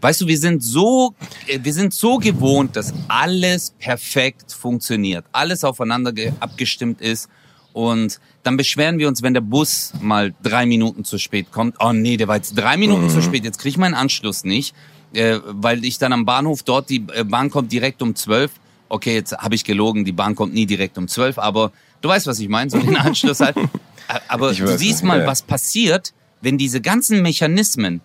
[0.00, 1.14] Weißt du, wir sind so,
[1.46, 7.28] äh, wir sind so gewohnt, dass alles perfekt funktioniert, alles aufeinander ge- abgestimmt ist.
[7.76, 11.76] Und dann beschweren wir uns, wenn der Bus mal drei Minuten zu spät kommt.
[11.78, 14.74] Oh nee, der war jetzt drei Minuten zu spät, jetzt krieg ich meinen Anschluss nicht,
[15.12, 18.52] äh, weil ich dann am Bahnhof dort, die äh, Bahn kommt direkt um zwölf.
[18.88, 22.26] Okay, jetzt habe ich gelogen, die Bahn kommt nie direkt um zwölf, aber du weißt,
[22.26, 23.56] was ich meine, so den Anschluss halt.
[24.28, 25.26] Aber du siehst mal, ja.
[25.26, 28.00] was passiert, wenn diese ganzen Mechanismen,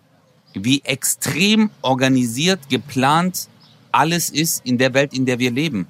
[0.53, 3.47] wie extrem organisiert, geplant
[3.93, 5.87] alles ist in der Welt, in der wir leben.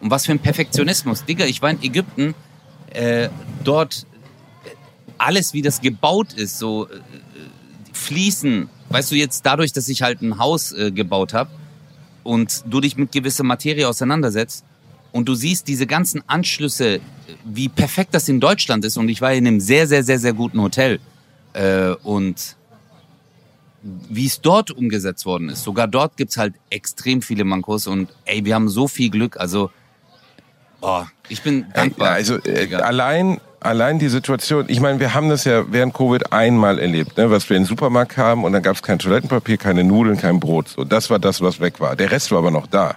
[0.00, 1.26] Und was für ein Perfektionismus.
[1.26, 2.34] Digga, ich war in Ägypten,
[2.90, 3.28] äh,
[3.64, 4.06] dort
[4.64, 4.70] äh,
[5.18, 7.00] alles, wie das gebaut ist, so äh, äh,
[7.92, 11.50] Fliesen, weißt du jetzt dadurch, dass ich halt ein Haus äh, gebaut habe
[12.24, 14.64] und du dich mit gewisser Materie auseinandersetzt
[15.12, 17.00] und du siehst diese ganzen Anschlüsse, äh,
[17.44, 20.32] wie perfekt das in Deutschland ist und ich war in einem sehr, sehr, sehr, sehr
[20.32, 21.00] guten Hotel
[21.52, 22.56] äh, und
[23.82, 25.62] wie es dort umgesetzt worden ist.
[25.62, 29.38] Sogar dort gibt's halt extrem viele Mankos und ey, wir haben so viel Glück.
[29.38, 29.70] Also,
[30.80, 32.10] boah, ich bin Ey, dankbar.
[32.10, 36.78] also äh, allein, allein die Situation, ich meine, wir haben das ja während Covid einmal
[36.78, 39.84] erlebt, ne, was wir in den Supermarkt kamen und dann gab es kein Toilettenpapier, keine
[39.84, 40.68] Nudeln, kein Brot.
[40.68, 41.96] So, das war das, was weg war.
[41.96, 42.94] Der Rest war aber noch da.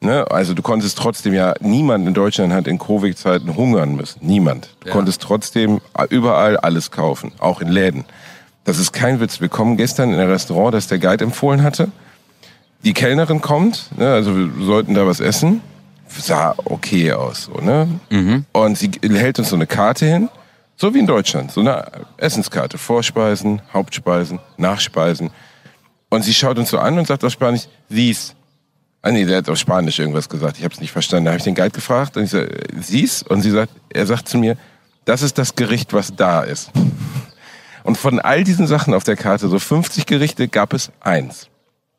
[0.00, 0.28] Ne?
[0.30, 4.18] Also du konntest trotzdem ja, niemand in Deutschland hat in Covid-Zeiten hungern müssen.
[4.26, 4.68] Niemand.
[4.80, 4.94] Du Ja.
[4.94, 8.04] konntest trotzdem überall alles kaufen, auch in Läden.
[8.64, 9.40] Das ist kein Witz.
[9.40, 11.88] Wir kommen gestern in ein Restaurant, das der Guide empfohlen hatte.
[12.84, 15.60] Die Kellnerin kommt, ne, also wir sollten da was essen.
[16.18, 18.00] Sah okay aus, so, ne?
[18.52, 20.28] Und sie hält uns so eine Karte hin,
[20.76, 22.78] so wie in Deutschland, so eine Essenskarte.
[22.78, 25.30] Vorspeisen, Hauptspeisen, Nachspeisen.
[26.10, 28.34] Und sie schaut uns so an und sagt auf Spanisch, sies.
[29.00, 30.58] Ah nee, der hat auf Spanisch irgendwas gesagt.
[30.58, 31.24] Ich habe es nicht verstanden.
[31.24, 33.22] Da habe ich den Guide gefragt und ich sage, sies?
[33.22, 34.56] Und sie sagt, er sagt zu mir,
[35.04, 36.70] das ist das Gericht, was da ist.
[37.82, 41.48] Und von all diesen Sachen auf der Karte, so 50 Gerichte, gab es eins.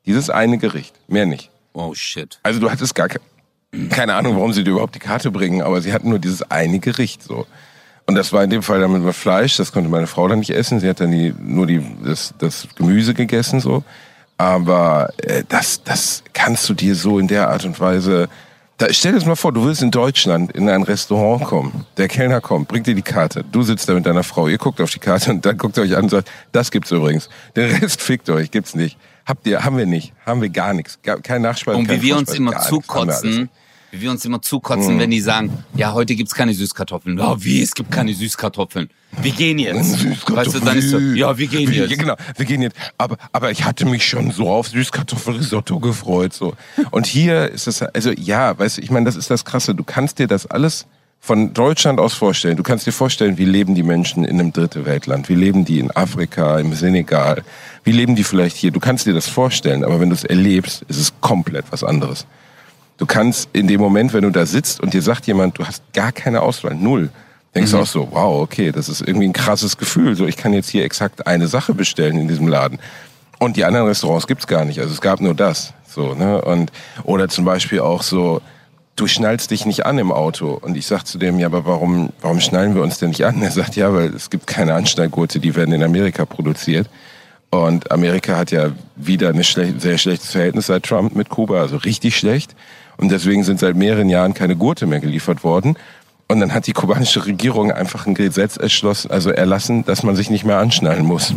[0.06, 1.50] Dieses eine Gericht, mehr nicht.
[1.74, 2.40] Oh shit.
[2.44, 3.20] Also du hattest gar ke
[3.90, 6.80] keine Ahnung, warum sie dir überhaupt die Karte bringen, aber sie hatten nur dieses eine
[6.80, 7.46] Gericht so.
[8.06, 10.50] Und das war in dem Fall dann mit Fleisch, das konnte meine Frau dann nicht
[10.50, 10.80] essen.
[10.80, 13.84] Sie hat dann die, nur die, das, das Gemüse gegessen so.
[14.38, 18.28] Aber äh, das, das kannst du dir so in der Art und Weise.
[18.78, 21.86] Da, stell dir das mal vor, du willst in Deutschland in ein Restaurant kommen.
[21.96, 23.46] Der Kellner kommt, bringt dir die Karte.
[23.50, 25.84] Du sitzt da mit deiner Frau, ihr guckt auf die Karte und dann guckt ihr
[25.84, 27.30] euch an und sagt, das gibt's übrigens.
[27.56, 28.98] Den Rest fickt euch, gibt's nicht.
[29.26, 30.12] Habt ihr, haben wir nicht.
[30.26, 31.00] Haben wir gar nichts.
[31.02, 31.78] Kein Nachspeise.
[31.78, 33.50] Und wie wir uns immer zukotzen,
[33.94, 37.20] wie wir uns immer zukotzen, wenn die sagen, ja, heute gibt's keine Süßkartoffeln.
[37.20, 38.90] Ja, wie, es gibt keine Süßkartoffeln.
[39.22, 40.04] Wir gehen jetzt.
[40.36, 42.00] Weißt du, dann ist so, ja, wir gehen Wir- jetzt.
[42.00, 42.76] Genau, wir gehen jetzt.
[42.98, 46.34] Aber, aber ich hatte mich schon so auf Süßkartoffelrisotto gefreut.
[46.34, 46.56] So.
[46.90, 49.76] Und hier ist es, also ja, weißt du, ich meine, das ist das Krasse.
[49.76, 50.88] Du kannst dir das alles
[51.20, 52.58] von Deutschland aus vorstellen.
[52.58, 55.30] Du kannst dir vorstellen, wie leben die Menschen in einem dritte Weltland?
[55.30, 57.44] Wie leben die in Afrika, im Senegal?
[57.84, 58.72] Wie leben die vielleicht hier?
[58.72, 62.26] Du kannst dir das vorstellen, aber wenn du es erlebst, ist es komplett was anderes.
[63.04, 65.84] Du kannst in dem Moment, wenn du da sitzt und dir sagt jemand, du hast
[65.92, 67.10] gar keine Auswahl, null,
[67.54, 70.16] denkst du auch so, wow, okay, das ist irgendwie ein krasses Gefühl.
[70.16, 72.80] So, ich kann jetzt hier exakt eine Sache bestellen in diesem Laden.
[73.40, 74.80] Und die anderen Restaurants gibt's gar nicht.
[74.80, 75.74] Also es gab nur das.
[75.86, 76.42] So, ne?
[76.44, 76.72] Und,
[77.04, 78.42] oder zum Beispiel auch so,
[78.96, 80.54] du schnallst dich nicht an im Auto.
[80.54, 83.42] Und ich sag zu dem, ja, aber warum, warum schnallen wir uns denn nicht an?
[83.42, 86.88] Er sagt, ja, weil es gibt keine Anschnallgurte, die werden in Amerika produziert.
[87.50, 91.76] Und Amerika hat ja wieder ein schle sehr schlechtes Verhältnis seit Trump mit Kuba, also
[91.76, 92.56] richtig schlecht.
[92.98, 95.78] Und deswegen sind seit mehreren Jahren keine Gurte mehr geliefert worden.
[96.28, 100.30] Und dann hat die kubanische Regierung einfach ein Gesetz erschlossen, also erlassen, dass man sich
[100.30, 101.34] nicht mehr anschnallen muss.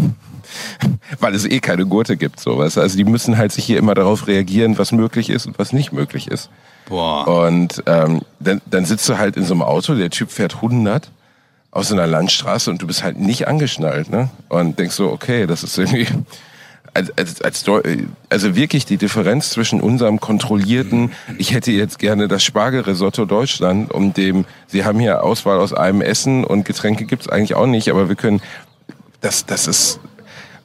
[1.20, 2.80] Weil es eh keine Gurte gibt, so weißt du?
[2.80, 5.92] Also die müssen halt sich hier immer darauf reagieren, was möglich ist und was nicht
[5.92, 6.50] möglich ist.
[6.88, 7.26] Boah.
[7.46, 11.10] Und ähm, dann, dann sitzt du halt in so einem Auto, der Typ fährt 100
[11.72, 14.30] aus so einer Landstraße und du bist halt nicht angeschnallt, ne?
[14.48, 16.06] Und denkst so, okay, das ist irgendwie
[16.96, 17.64] als, als, als
[18.30, 24.14] also wirklich die Differenz zwischen unserem kontrollierten, ich hätte jetzt gerne das Spargelrisotto Deutschland, um
[24.14, 28.08] dem, sie haben hier Auswahl aus einem Essen und Getränke gibt's eigentlich auch nicht, aber
[28.08, 28.40] wir können,
[29.20, 30.00] das, das ist,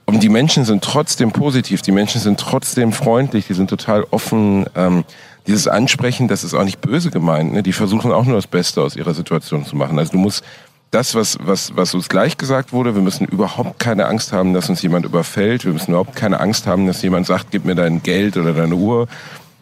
[0.06, 4.66] und die Menschen sind trotzdem positiv, die Menschen sind trotzdem freundlich, die sind total offen.
[4.76, 5.04] Ähm,
[5.48, 7.54] dieses Ansprechen, das ist auch nicht böse gemeint.
[7.54, 7.64] Ne?
[7.64, 9.98] Die versuchen auch nur das Beste aus ihrer Situation zu machen.
[9.98, 10.44] Also du musst
[10.92, 14.70] das, was, was, was uns gleich gesagt wurde, wir müssen überhaupt keine Angst haben, dass
[14.70, 15.64] uns jemand überfällt.
[15.66, 18.76] Wir müssen überhaupt keine Angst haben, dass jemand sagt, gib mir dein Geld oder deine
[18.76, 19.08] Uhr.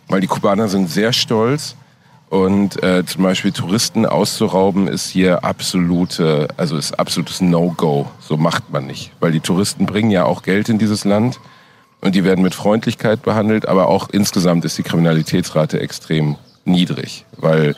[0.08, 1.76] Weil die Kubaner sind sehr stolz.
[2.30, 8.10] Und äh, zum Beispiel Touristen auszurauben ist hier absolute, also ist absolutes No-Go.
[8.20, 9.12] So macht man nicht.
[9.20, 11.39] Weil die Touristen bringen ja auch Geld in dieses Land
[12.02, 17.76] und die werden mit Freundlichkeit behandelt, aber auch insgesamt ist die Kriminalitätsrate extrem niedrig, weil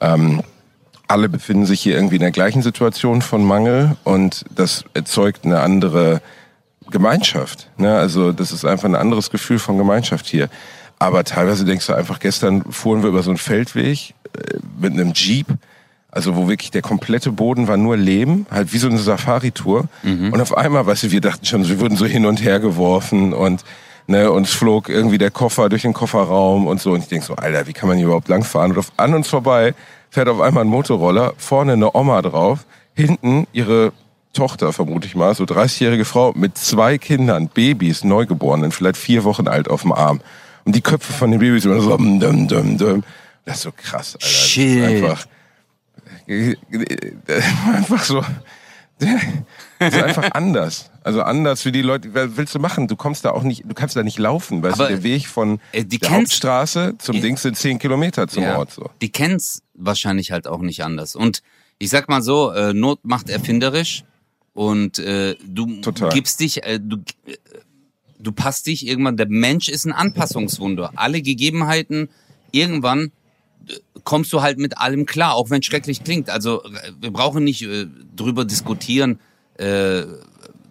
[0.00, 0.42] ähm,
[1.08, 5.60] alle befinden sich hier irgendwie in der gleichen Situation von Mangel und das erzeugt eine
[5.60, 6.20] andere
[6.90, 7.70] Gemeinschaft.
[7.78, 7.96] Ne?
[7.96, 10.48] Also das ist einfach ein anderes Gefühl von Gemeinschaft hier.
[10.98, 15.12] Aber teilweise denkst du einfach, gestern fuhren wir über so einen Feldweg äh, mit einem
[15.14, 15.46] Jeep,
[16.10, 19.88] also wo wirklich der komplette Boden war nur Lehm, halt wie so eine Safari-Tour.
[20.32, 23.32] Und auf einmal, weißt du, wir dachten schon, wir wurden so hin und her geworfen
[23.32, 23.64] und
[24.06, 26.92] ne, uns flog irgendwie der Koffer durch den Kofferraum und so.
[26.92, 28.72] Und ich denk so, Alter, wie kann man hier überhaupt langfahren?
[28.72, 29.74] Und auf, an uns vorbei
[30.10, 33.92] fährt auf einmal ein Motorroller, vorne eine Oma drauf, hinten ihre
[34.32, 39.48] Tochter, vermute ich mal, so 30-jährige Frau mit zwei Kindern, Babys, Neugeborenen, vielleicht vier Wochen
[39.48, 40.20] alt auf dem Arm.
[40.64, 43.04] Und die Köpfe von den Babys immer so, dum, dum, dum, dum.
[43.44, 44.26] Das ist so krass, Alter.
[44.26, 45.04] Shit.
[46.28, 46.56] Das ist
[47.46, 48.20] einfach, einfach so,
[49.78, 50.90] das ist einfach anders.
[51.08, 52.86] Also anders für die Leute, was willst du machen?
[52.86, 55.82] Du kommst da auch nicht, du kannst da nicht laufen, du, der Weg von äh,
[55.82, 57.22] die der Hauptstraße zum Ja.
[57.22, 58.58] Dings sind zehn Kilometer zum Ja.
[58.58, 58.90] Ort, so.
[59.00, 61.16] Die kennen's wahrscheinlich halt auch nicht anders.
[61.16, 61.42] Und
[61.78, 64.04] ich sag mal so, äh, Not macht erfinderisch
[64.52, 66.10] und äh, du Total.
[66.10, 67.36] gibst dich, äh, du, äh,
[68.18, 70.92] du passt dich irgendwann, der Mensch ist ein Anpassungswunder.
[70.96, 72.10] Alle Gegebenheiten,
[72.52, 73.12] irgendwann
[73.66, 73.72] äh,
[74.04, 76.28] kommst du halt mit allem klar, auch wenn es schrecklich klingt.
[76.28, 76.68] Also äh,
[77.00, 79.20] wir brauchen nicht äh, drüber diskutieren,
[79.58, 80.02] äh,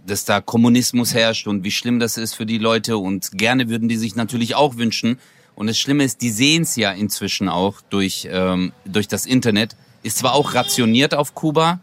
[0.07, 3.89] dass da Kommunismus herrscht und wie schlimm das ist für die Leute und gerne würden
[3.89, 5.19] die sich natürlich auch wünschen.
[5.55, 9.75] Und das Schlimme ist, die sehen es ja inzwischen auch durch, ähm, durch das Internet.
[10.03, 11.79] Ist zwar auch rationiert auf Kuba,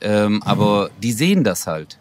[0.00, 1.98] ähm, aber die sehen das halt.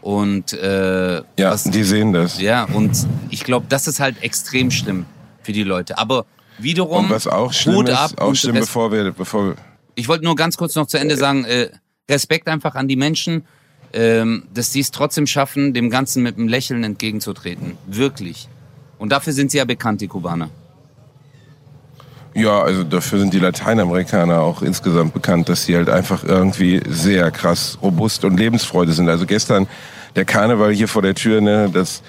[0.00, 2.40] Und äh, Ja, was, die sehen das.
[2.40, 5.06] ja, und ich glaube, das ist halt extrem schlimm
[5.42, 5.98] für die Leute.
[5.98, 6.24] Aber
[6.58, 9.56] wiederum, Und was auch schlimm Hut ist, ab auch und schlimm, bevor wir, bevor wir,
[9.94, 11.70] ich wollte nur ganz kurz noch zu Ende sagen, äh,
[12.08, 13.44] Respekt einfach an die Menschen,
[13.92, 17.76] dass sie es trotzdem schaffen, dem Ganzen mit einem Lächeln entgegenzutreten.
[17.86, 18.48] Wirklich.
[18.98, 20.50] Und dafür sind sie ja bekannt, die Kubaner.
[22.34, 27.30] Ja, also dafür sind die Lateinamerikaner auch insgesamt bekannt, dass sie halt einfach irgendwie sehr
[27.30, 29.08] krass robust und Lebensfreude sind.
[29.08, 29.66] Also gestern
[30.14, 32.02] der Karneval hier vor der Tür, ne, das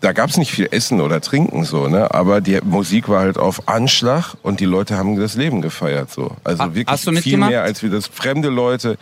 [0.00, 2.12] da gab's nicht viel Essen oder Trinken so, ne?
[2.12, 6.36] Aber die Musik war halt auf Anschlag und die Leute haben das Leben gefeiert so.
[6.44, 8.98] Also Ha- wirklich viel mehr als wir das fremde Leute.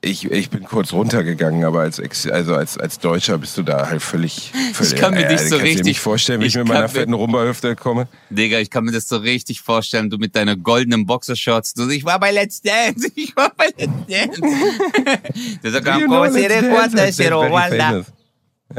[0.00, 3.88] Ich, ich bin kurz runtergegangen, aber als Ex, also als als Deutscher bist du da
[3.90, 4.52] halt völlig.
[4.72, 6.88] völlig kann mir nicht du so dir richtig- nicht vorstellen, wie ich, ich mit meiner
[6.88, 8.06] fetten Rumba-Hüfte komme.
[8.30, 11.74] Digga, ich kann mir das so richtig vorstellen, du mit deiner goldenen Boxershorts.
[11.74, 14.40] Du, ich war bei Let's Dance, ich war bei Let's Dance.
[15.62, 18.06] du sagst, You know, "Como let's dance, recuerda let's ese dance, very Rwanda?" famous.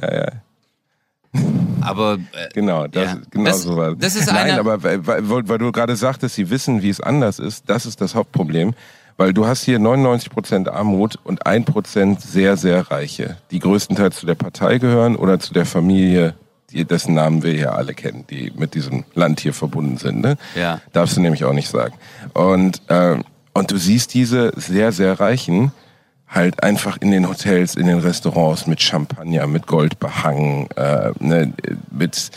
[0.01, 0.31] Ja, ja.
[1.81, 3.17] Aber äh, Genau, das, Ja.
[3.29, 6.49] genau Das- so war das ist Nein, aber weil, weil, weil du gerade sagtest, sie
[6.49, 8.73] wissen, wie es anders ist, das ist das Hauptproblem.
[9.19, 14.35] Weil du hast hier 99% Armut und 1% sehr, sehr Reiche, die größtenteils zu der
[14.35, 16.35] Partei gehören oder zu der Familie,
[16.69, 20.21] die, dessen Namen wir hier alle kennen, die mit diesem Land hier verbunden sind.
[20.21, 20.37] Ne?
[20.55, 20.79] Ja.
[20.93, 21.95] Darfst du nämlich auch nicht sagen.
[22.33, 23.17] Und, äh,
[23.53, 25.73] und du siehst diese sehr, sehr Reichen
[26.29, 31.51] halt einfach in den Hotels, in den Restaurants mit Champagner, mit Gold behangen, äh, ne,
[31.91, 32.31] mit,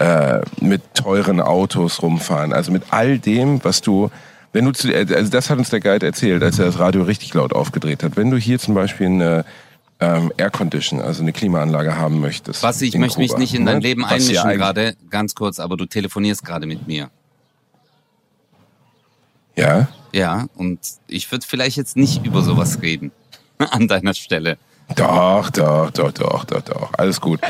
[0.00, 2.52] äh, mit teuren Autos rumfahren.
[2.52, 4.10] Also mit all dem, was du,
[4.52, 7.34] wenn du zu, also das hat uns der Guide erzählt, als er das Radio richtig
[7.34, 8.16] laut aufgedreht hat.
[8.16, 9.44] Wenn du hier zum Beispiel eine
[10.00, 12.62] ähm, Aircondition, also eine Klimaanlage haben möchtest.
[12.62, 15.34] Basti, ich möchte mich Kuba, nicht in dein ne, Leben was ja einmischen gerade, ganz
[15.34, 17.10] kurz, aber du telefonierst gerade mit mir.
[19.56, 19.88] Ja?
[20.12, 23.10] Ja, und ich würde vielleicht jetzt nicht über sowas reden.
[23.58, 24.58] An deiner Stelle.
[24.94, 26.90] Doch, doch, doch, doch, doch, doch.
[26.96, 27.40] Alles gut.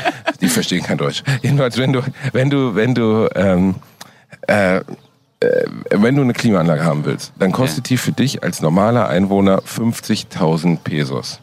[0.41, 1.23] Die verstehen kein Deutsch.
[1.43, 2.01] Jedenfalls, wenn du,
[2.33, 3.75] wenn du, wenn du, ähm,
[4.47, 4.83] äh, äh,
[5.91, 10.79] wenn du eine Klimaanlage haben willst, dann kostet die für dich als normaler Einwohner 50.000
[10.83, 11.39] Pesos.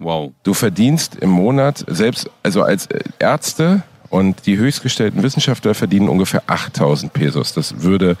[0.00, 0.32] Wow.
[0.42, 6.42] Du verdienst im Monat, selbst, also als äh, Ärzte und die höchstgestellten Wissenschaftler verdienen ungefähr
[6.46, 7.52] 8000 Pesos.
[7.52, 8.16] Das würde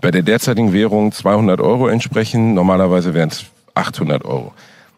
[0.00, 2.54] bei der derzeitigen Währung 200 Euro entsprechen.
[2.54, 4.52] Normalerweise wären es 800 Euro.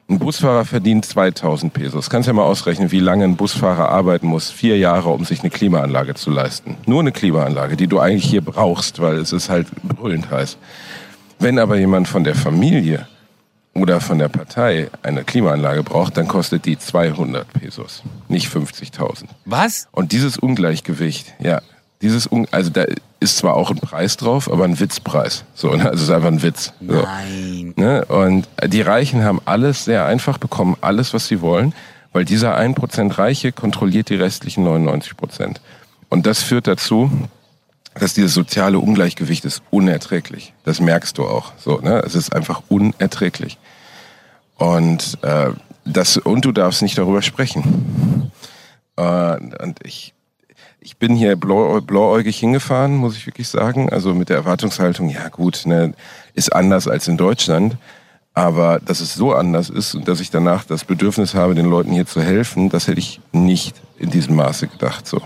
[0.09, 2.11] Ein Busfahrer verdient 2000 Pesos.
[2.11, 4.53] Kannst ja mal ausrechnen, wie lange ein Busfahrer arbeiten muss.
[4.53, 6.77] Vier Jahre, um sich eine Klimaanlage zu leisten.
[6.87, 10.59] Nur eine Klimaanlage, die du eigentlich hier brauchst, weil es ist halt brüllend heiß.
[11.41, 13.09] Wenn aber jemand von der Familie
[13.75, 19.25] oder von der Partei eine Klimaanlage braucht, dann kostet die 200 Pesos, nicht 50.000.
[19.45, 19.89] Was?
[19.91, 21.63] Und dieses Ungleichgewicht, ja,
[22.03, 22.85] dieses also da
[23.21, 25.45] ist zwar auch ein Preis drauf, aber ein Witzpreis.
[25.55, 25.85] So, ne?
[25.85, 26.73] also es ist einfach ein Witz.
[26.87, 27.03] So.
[27.03, 27.73] Nein.
[27.77, 28.05] Ne?
[28.05, 31.75] Und die Reichen haben alles sehr einfach bekommen, alles, was sie wollen,
[32.13, 35.57] weil dieser 1% Reiche kontrolliert die restlichen 99%.
[36.09, 37.11] Und das führt dazu,
[37.95, 40.53] dass dieses soziale Ungleichgewicht ist unerträglich.
[40.65, 41.53] Das merkst du auch.
[41.57, 42.03] So, ne?
[42.05, 43.59] Es ist einfach unerträglich.
[44.57, 45.51] Und, äh,
[45.85, 48.31] das, und du darfst nicht darüber sprechen.
[48.97, 50.15] Äh, und ich,
[50.87, 53.91] ich bin hier blau, blauäugig hingefahren, muss ich wirklich sagen.
[53.91, 55.95] Also mit der Erwartungshaltung, ja gut, ne,
[56.35, 57.77] ist anders als in Deutschland.
[58.35, 61.91] Aber dass es so anders ist und dass ich danach das Bedürfnis habe, den Leuten
[61.91, 65.09] hier zu helfen, das hätte ich nicht in diesem Maße gedacht.
[65.09, 65.21] So.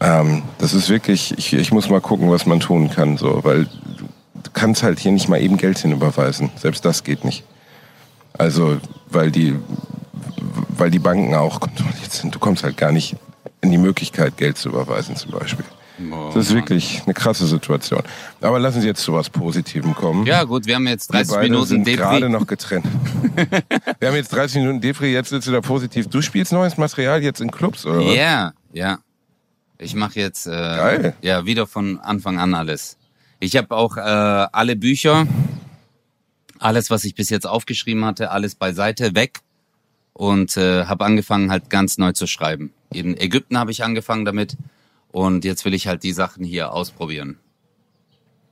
[0.00, 3.66] Ähm, das ist wirklich, ich, ich muss mal gucken, was man tun kann, so, weil
[3.66, 4.06] du,
[4.54, 6.50] kannst halt hier nicht mal eben Geld hinüberweisen.
[6.56, 7.44] Selbst das geht nicht.
[8.38, 8.78] Also,
[9.10, 9.56] weil die,
[10.70, 12.34] weil die Banken auch kontrolliert sind.
[12.34, 13.14] Du kommst halt gar nicht
[13.60, 15.64] in die Möglichkeit, Geld zu überweisen, zum Beispiel.
[16.12, 16.60] Oh, Das ist Mann.
[16.60, 18.02] wirklich eine krasse Situation.
[18.40, 20.24] Aber lassen Sie jetzt zu was Positivem kommen.
[20.26, 22.30] Ja, gut, wir haben jetzt Wir 30 beide Minuten sind gerade Depri.
[22.32, 22.86] noch getrennt.
[23.98, 26.06] Wir haben jetzt 30 Minuten Depri, jetzt sitzt du da positiv.
[26.08, 28.14] Du spielst neues Material jetzt in Clubs, oder was?
[28.14, 28.98] Ja, ja.
[29.78, 31.14] Ich mache jetzt äh, Geil.
[31.20, 32.96] ja wieder von Anfang an alles.
[33.40, 35.26] Ich habe auch äh, alle Bücher,
[36.60, 39.40] alles, was ich bis jetzt aufgeschrieben hatte, alles beiseite weg
[40.18, 42.72] und äh, habe angefangen halt ganz neu zu schreiben.
[42.92, 44.56] In Ägypten habe ich angefangen damit
[45.12, 47.38] und jetzt will ich halt die Sachen hier ausprobieren.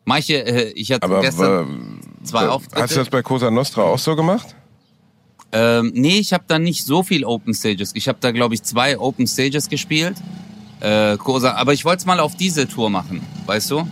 [0.05, 2.83] Manche, äh, ich hatte Aber gestern zwei wa- Auftritte.
[2.83, 4.55] hast du das bei Cosa Nostra auch so gemacht?
[5.53, 7.91] Ähm, nee, ich habe da nicht so viel Open Stages.
[7.95, 10.17] Ich habe da, glaube ich, zwei Open Stages gespielt.
[10.81, 13.89] Äh, Cosa, aber ich wollte es mal auf diese Tour machen, weißt du?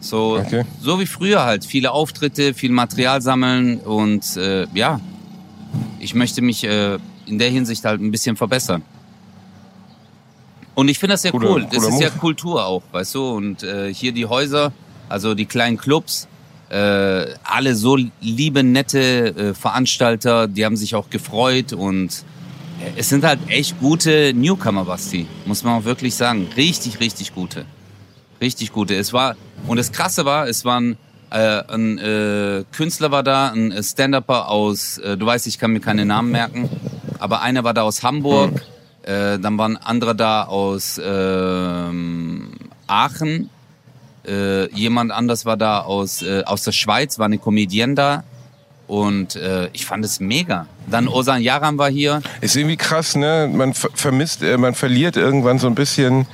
[0.00, 0.64] So, Okay.
[0.80, 1.64] so wie früher halt.
[1.64, 5.00] Viele Auftritte, viel Material sammeln und äh, ja,
[6.04, 8.82] ich möchte mich äh, in der Hinsicht halt ein bisschen verbessern.
[10.74, 11.66] Und ich finde das sehr cool.
[11.72, 12.10] Das ist ja.
[12.10, 13.30] Kultur auch, weißt du?
[13.30, 14.72] Und äh, hier die Häuser,
[15.08, 16.28] also die kleinen Clubs,
[16.68, 22.24] äh, alle so liebe, nette äh, Veranstalter, die haben sich auch gefreut und
[22.80, 26.48] äh, es sind halt echt gute Newcomer, Basti, muss man auch wirklich sagen.
[26.56, 27.64] Richtig, richtig gute.
[28.40, 28.94] Richtig gute.
[28.94, 29.36] Es war,
[29.68, 30.98] und das Krasse war, es waren
[31.30, 35.80] ein äh, Künstler war da, ein äh, Stand-Upper aus, äh, du weißt, ich kann mir
[35.80, 36.68] keine Namen merken,
[37.18, 38.62] aber einer war da aus Hamburg,
[39.02, 42.52] äh, dann waren andere da aus ähm,
[42.86, 43.50] Aachen
[44.26, 48.24] Äh, jemand anders war da aus, äh, aus der Schweiz, war eine Comedienne da.
[48.86, 50.66] Und äh, ich fand es mega.
[50.86, 52.22] Dann Osan Yaram war hier.
[52.40, 53.50] Ist irgendwie krass, ne?
[53.52, 56.26] Man ver- vermisst, äh, man verliert irgendwann so ein bisschen,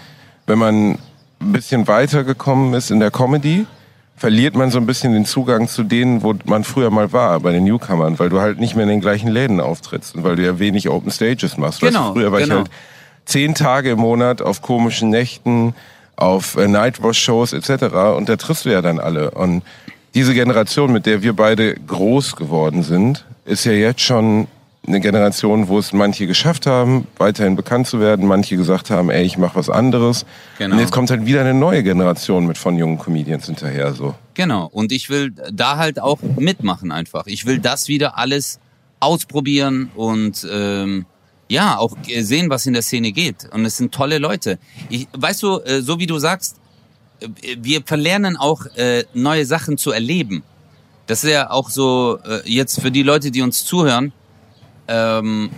[0.46, 0.98] wenn man ein
[1.52, 3.66] bisschen weitergekommen ist in der Comedy,
[4.20, 7.52] verliert man so ein bisschen den Zugang zu denen, wo man früher mal war, bei
[7.52, 10.44] den Newcomern, weil du halt nicht mehr in den gleichen Läden auftrittst und weil du
[10.44, 11.80] ja wenig Open Stages machst.
[11.80, 12.58] weißt Genau, du, früher war ich genau.
[12.58, 12.70] halt
[13.24, 15.74] zehn Tage im Monat auf komischen Nächten,
[16.16, 17.94] auf äh, Nightwash-Shows etc.
[18.14, 19.30] und da triffst du ja dann alle.
[19.30, 19.62] Und
[20.12, 24.48] diese Generation, mit der wir beide groß geworden sind, ist ja jetzt schon
[24.90, 29.24] eine Generation, wo es manche geschafft haben, weiterhin bekannt zu werden, manche gesagt haben, ey,
[29.24, 30.26] ich mach was anderes.
[30.58, 30.74] Genau.
[30.74, 34.14] Und jetzt kommt halt wieder eine neue Generation mit von jungen Comedians hinterher so.
[34.34, 34.66] Genau.
[34.66, 37.26] Und ich will da halt auch mitmachen einfach.
[37.26, 38.58] Ich will das wieder alles
[39.00, 41.06] ausprobieren und ähm,
[41.48, 43.48] ja, auch sehen, was in der Szene geht.
[43.52, 44.58] Und es sind tolle Leute.
[44.88, 46.56] Ich, weißt du, äh, so wie du sagst,
[47.20, 47.28] äh,
[47.60, 50.42] wir verlernen auch äh, neue Sachen zu erleben.
[51.06, 54.12] Das ist ja auch so äh, jetzt für die Leute, die uns zuhören.
[54.90, 55.50] Ähm,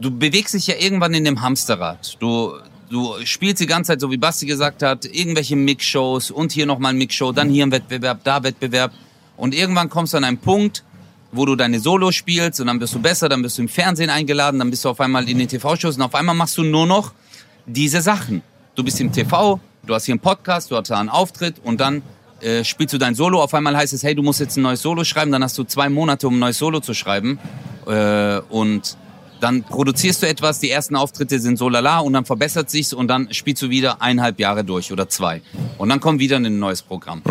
[0.00, 2.16] du bewegst dich ja irgendwann in dem Hamsterrad.
[2.20, 2.54] Du,
[2.88, 6.94] du spielst die ganze Zeit, so wie Basti gesagt hat, irgendwelche Mixshows und hier nochmal
[6.94, 8.92] ein Mixshow, dann hier ein Wettbewerb, da Wettbewerb.
[9.36, 10.84] Und irgendwann kommst du an einen Punkt,
[11.32, 14.08] wo du deine Solo spielst und dann bist du besser, dann bist du im Fernsehen
[14.08, 16.86] eingeladen, dann bist du auf einmal in den TV-Shows und auf einmal machst du nur
[16.86, 17.12] noch
[17.66, 18.42] diese Sachen.
[18.74, 21.78] Du bist im TV, du hast hier einen Podcast, du hast da einen Auftritt und
[21.78, 22.02] dann
[22.40, 23.42] äh, spielst du dein Solo.
[23.42, 25.64] Auf einmal heißt es, hey, du musst jetzt ein neues Solo schreiben, dann hast du
[25.64, 27.38] zwei Monate, um ein neues Solo zu schreiben.
[27.86, 28.96] Äh, und
[29.40, 33.08] dann produzierst du etwas, die ersten Auftritte sind so lala und dann verbessert sich's und
[33.08, 35.42] dann spielst du wieder eineinhalb Jahre durch oder zwei.
[35.78, 37.22] Und dann kommt wieder ein neues Programm.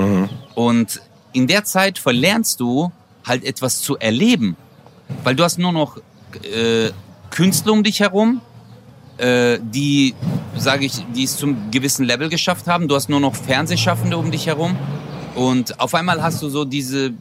[0.55, 1.01] Und
[1.33, 2.91] in der Zeit verlernst du
[3.25, 4.55] halt etwas zu erleben.
[5.23, 5.97] Weil du hast nur noch
[6.43, 6.91] äh,
[7.29, 8.41] Künstler um dich herum,
[9.17, 10.15] äh, die,
[10.57, 12.87] sage ich, die es zum gewissen Level geschafft haben.
[12.87, 14.75] Du hast nur noch Fernsehschaffende um dich herum.
[15.39, 17.13] Und auf einmal hast du so diese,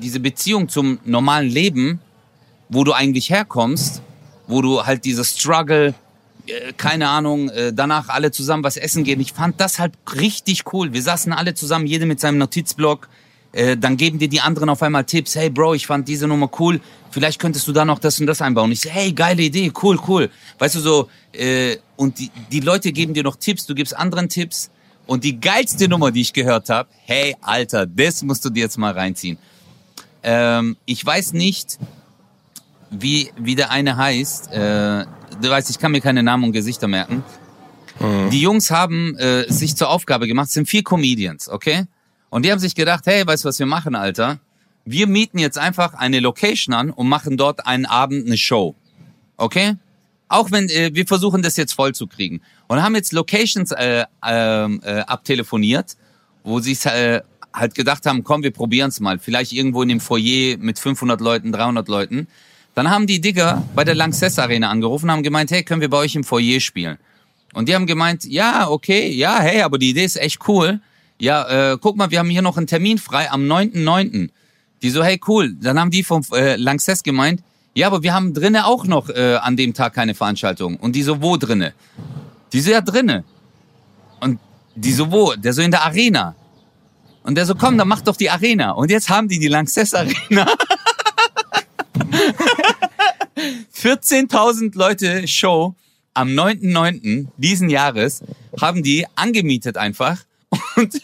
[0.00, 1.98] diese Beziehung zum normalen Leben,
[2.68, 4.00] wo du eigentlich herkommst,
[4.46, 5.92] wo du halt diese Struggle,
[6.46, 9.18] äh, keine Ahnung, äh, danach alle zusammen was essen gehen.
[9.18, 10.92] Ich fand das halt richtig cool.
[10.92, 13.08] Wir saßen alle zusammen, jeder mit seinem Notizblock.
[13.50, 15.34] Äh, dann geben dir die anderen auf einmal Tipps.
[15.34, 16.80] Hey Bro, ich fand diese Nummer cool.
[17.10, 18.70] Vielleicht könntest du da noch das und das einbauen.
[18.70, 20.30] Ich so, hey, geile Idee, cool, cool.
[20.60, 24.28] Weißt du so, äh, und die, die Leute geben dir noch Tipps, du gibst anderen
[24.28, 24.70] Tipps.
[25.08, 28.76] Und die geilste Nummer, die ich gehört habe, hey, Alter, das musst du dir jetzt
[28.76, 29.38] mal reinziehen.
[30.22, 31.78] Ähm, ich weiß nicht,
[32.90, 34.52] wie, wie der eine heißt.
[34.52, 35.06] Äh,
[35.40, 37.24] du weißt, ich kann mir keine Namen und Gesichter merken.
[38.30, 41.86] Die Jungs haben äh, sich zur Aufgabe gemacht, es sind vier Comedians, okay?
[42.28, 44.38] Und die haben sich gedacht, hey, weißt du, was wir machen, Alter?
[44.84, 48.76] Wir mieten jetzt einfach eine Location an und machen dort einen Abend eine Show.
[49.38, 49.76] Okay?
[50.28, 52.40] Auch wenn äh, wir versuchen, das jetzt voll zu kriegen.
[52.66, 55.96] Und haben jetzt Locations äh, ähm, äh, abtelefoniert,
[56.44, 59.18] wo sie äh, halt gedacht haben, komm, wir probieren's mal.
[59.18, 62.28] Vielleicht irgendwo in dem Foyer mit 500 Leuten, 300 Leuten.
[62.74, 65.96] Dann haben die Digger bei der Lanxess Arena angerufen, haben gemeint, hey, können wir bei
[65.96, 66.98] euch im Foyer spielen?
[67.54, 70.80] Und die haben gemeint, ja, okay, ja, hey, aber die Idee ist echt cool.
[71.18, 74.30] Ja, äh, guck mal, wir haben hier noch einen Termin frei am 9.9.
[74.82, 75.54] Die so, hey, cool.
[75.60, 77.42] Dann haben die vom äh, Lanxess gemeint,
[77.74, 80.76] ja, aber wir haben drinnen auch noch äh, an dem Tag keine Veranstaltung.
[80.76, 81.74] Und die so, wo drinne?
[82.52, 83.24] Die so, ja, drinne.
[84.20, 84.40] Und
[84.74, 85.34] die so, wo?
[85.34, 86.34] Der so, in der Arena.
[87.22, 88.72] Und der so, komm, dann mach doch die Arena.
[88.72, 90.46] Und jetzt haben die die Lanxess Arena.
[93.74, 95.74] 14.000 Leute Show
[96.14, 97.28] am 9.9.
[97.36, 98.22] diesen Jahres
[98.60, 100.24] haben die angemietet einfach
[100.78, 101.00] und,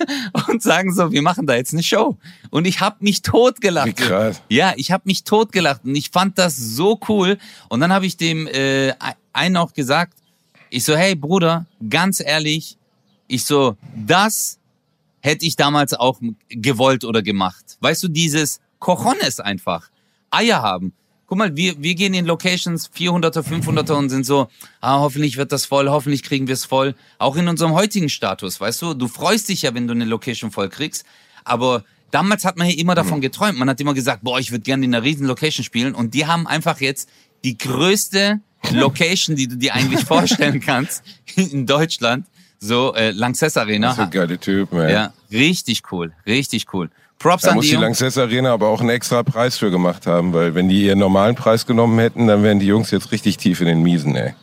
[0.49, 2.17] und sagen so, wir machen da jetzt eine Show.
[2.51, 3.89] Und ich habe mich totgelacht.
[3.89, 4.41] Wie krass.
[4.49, 7.39] Ja, ich habe mich totgelacht und ich fand das so cool.
[7.69, 8.95] Und dann habe ich dem äh,
[9.33, 10.15] einen auch gesagt,
[10.71, 12.79] ich so, hey Bruder, ganz ehrlich,
[13.29, 14.59] ich so, das
[15.21, 17.79] hätte ich damals auch gewollt oder gemacht.
[17.81, 19.89] Weißt du, dieses Cojones einfach.
[20.31, 20.93] Eier haben.
[21.35, 24.47] Guck mal, wir, wir gehen in Locations 400er, 500er und sind so,
[24.81, 26.95] ah, hoffentlich wird das voll, hoffentlich kriegen wir es voll.
[27.19, 30.53] Auch in unserem heutigen Status, weißt du, du freust dich ja, wenn du eine Location
[30.53, 31.05] voll kriegst,
[31.43, 33.59] aber damals hat man ja immer davon geträumt.
[33.59, 36.25] Man hat immer gesagt, boah, ich würde gerne in einer riesen Location spielen und die
[36.25, 37.09] haben einfach jetzt
[37.43, 38.39] die größte
[38.71, 41.03] Location, die du dir eigentlich vorstellen kannst
[41.35, 42.27] in Deutschland,
[42.61, 43.89] so äh, Lanxess Arena.
[43.89, 44.89] Das ist ein geiler Typ, man.
[44.89, 46.91] Ja, richtig cool, richtig cool.
[47.19, 47.77] Props Da an muss die die.
[47.77, 51.35] Lanxess Arena aber auch einen extra Preis für gemacht haben, weil wenn die ihren normalen
[51.37, 54.35] Preis genommen hätten, dann wären die Jungs jetzt richtig tief in den Miesen, ey.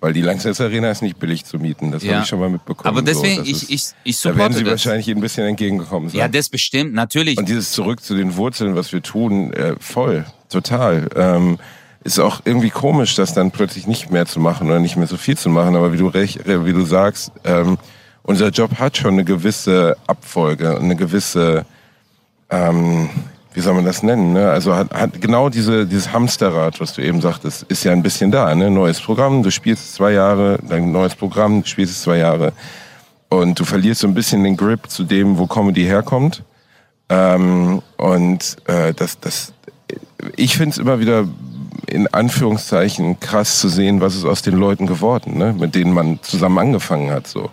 [0.00, 2.14] Weil die Lanxess Arena ist nicht billig zu mieten, das Ja.
[2.14, 2.86] habe ich schon mal mitbekommen.
[2.88, 4.70] Aber deswegen, so, ich, ist, ich, ich Da werden supporte sie das.
[4.72, 6.18] wahrscheinlich ein bisschen entgegengekommen sein.
[6.18, 7.38] Ja, das bestimmt, natürlich.
[7.38, 11.08] Und dieses zurück zu den Wurzeln, was wir tun, äh, voll, total.
[11.16, 11.58] Ähm,
[12.02, 15.16] ist auch irgendwie komisch, das dann plötzlich nicht mehr zu machen oder nicht mehr so
[15.16, 15.74] viel zu machen.
[15.74, 17.78] Aber wie du recht, äh, wie du sagst, ähm,
[18.24, 21.64] unser Job hat schon eine gewisse Abfolge, eine gewisse,
[22.50, 23.08] ähm,
[23.54, 24.32] wie soll man das nennen?
[24.32, 24.50] Ne?
[24.50, 28.32] Also hat, hat genau diese, dieses Hamsterrad, was du eben sagtest, ist ja ein bisschen
[28.32, 28.52] da.
[28.54, 28.70] Ne?
[28.70, 32.52] Neues Programm, du spielst zwei Jahre, dann neues Programm, du spielst zwei Jahre.
[33.28, 36.42] Und du verlierst so ein bisschen den Grip zu dem, wo Comedy herkommt.
[37.08, 39.52] Ähm, und äh, das, das,
[40.36, 41.26] ich finde es immer wieder
[41.86, 45.54] in Anführungszeichen krass zu sehen, was ist aus den Leuten geworden, ne?
[45.56, 47.26] mit denen man zusammen angefangen hat.
[47.26, 47.50] So,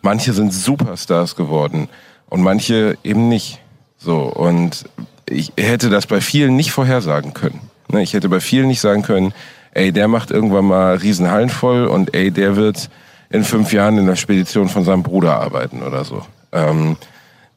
[0.00, 1.88] manche sind Superstars geworden
[2.28, 3.61] und manche eben nicht.
[4.02, 4.84] So und
[5.28, 7.60] ich hätte das bei vielen nicht vorhersagen können.
[7.88, 8.02] Ne?
[8.02, 9.32] Ich hätte bei vielen nicht sagen können,
[9.72, 12.90] ey, der macht irgendwann mal Riesenhallen voll und ey, der wird
[13.30, 16.22] in fünf Jahren in der Spedition von seinem Bruder arbeiten oder so.
[16.52, 16.96] Ähm,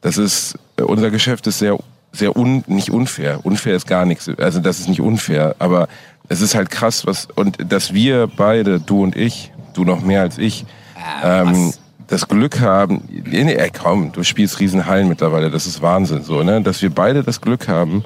[0.00, 1.78] das ist unser Geschäft ist sehr
[2.12, 3.44] sehr un, nicht unfair.
[3.44, 4.30] Unfair ist gar nichts.
[4.38, 5.88] Also das ist nicht unfair, aber
[6.28, 10.22] es ist halt krass, was und dass wir beide, du und ich, du noch mehr
[10.22, 10.64] als ich,
[11.22, 11.72] Äh, ähm?
[12.06, 13.02] Das Glück haben.
[13.08, 17.22] Nee, ey, komm, du spielst Riesenhallen mittlerweile, das ist Wahnsinn, so ne, dass wir beide
[17.22, 18.04] das Glück haben.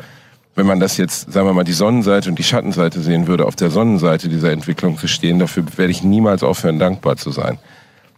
[0.55, 3.57] Wenn man das jetzt, sagen wir mal, die Sonnenseite und die Schattenseite sehen würde, auf
[3.57, 7.59] der Sonnenseite dieser Entwicklung zu stehen, dafür werde ich niemals aufhören, dankbar zu sein.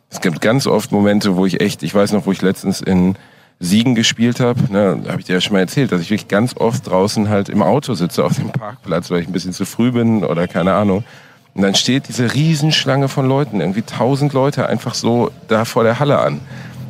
[0.08, 3.16] Es gibt ganz oft Momente, wo ich echt, ich weiß noch, wo ich letztens in
[3.60, 6.56] Siegen gespielt habe, ne, habe ich dir ja schon mal erzählt, dass ich wirklich ganz
[6.56, 9.92] oft draußen halt im Auto sitze auf dem Parkplatz, weil ich ein bisschen zu früh
[9.92, 11.04] bin oder keine Ahnung.
[11.54, 15.98] Und dann steht diese Riesenschlange von Leuten, irgendwie tausend Leute einfach so da vor der
[16.00, 16.40] Halle an.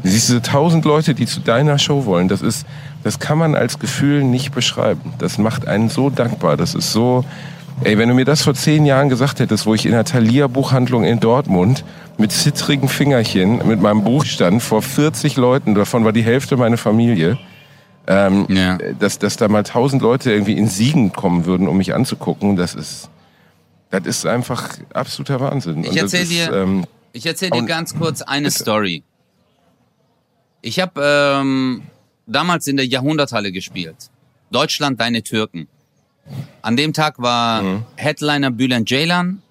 [0.03, 2.29] Du siehst diese tausend Leute, die zu deiner Show wollen.
[2.29, 2.67] Das ist,
[3.03, 5.15] das kann man als Gefühl nicht beschreiben.
[5.19, 6.57] Das macht einen so dankbar.
[6.57, 7.25] Das ist so,
[7.85, 11.05] ey, wenn du mir das vor zehn Jahren gesagt hättest, wo ich in der Thalia-Buchhandlung
[11.05, 11.85] in Dortmund
[12.19, 16.77] mit zittrigen Fingerchen mit meinem Buch stand vor 40 Leuten, davon war die Hälfte meine
[16.77, 17.39] Familie,
[18.07, 18.79] ähm, Ja.
[18.99, 22.75] dass, dass da mal tausend Leute irgendwie in Siegen kommen würden, um mich anzugucken, das
[22.75, 23.09] ist,
[24.01, 25.85] das ist einfach absoluter Wahnsinn.
[25.85, 28.59] Ich erzähl ist, dir- ähm, Ich erzähle dir ganz kurz eine Bitte.
[28.63, 29.03] Story.
[30.63, 31.01] Ich habe
[31.41, 31.83] ähm,
[32.27, 33.97] damals in der Jahrhunderthalle gespielt.
[34.51, 35.67] Deutschland, deine Türken.
[36.63, 37.83] An dem Tag war Mhm.
[37.97, 39.43] Headliner Bülent Ceylan.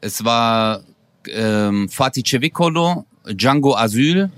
[0.00, 0.82] Es war
[1.28, 4.30] ähm, Fatih Cevikolo, Django Asyl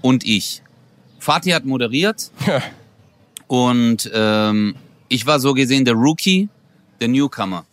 [0.00, 0.62] und ich.
[1.18, 2.62] Fatih hat moderiert ja,
[3.48, 4.74] und ähm,
[5.08, 6.48] ich war so gesehen der Rookie,
[7.00, 7.64] der Newcomer.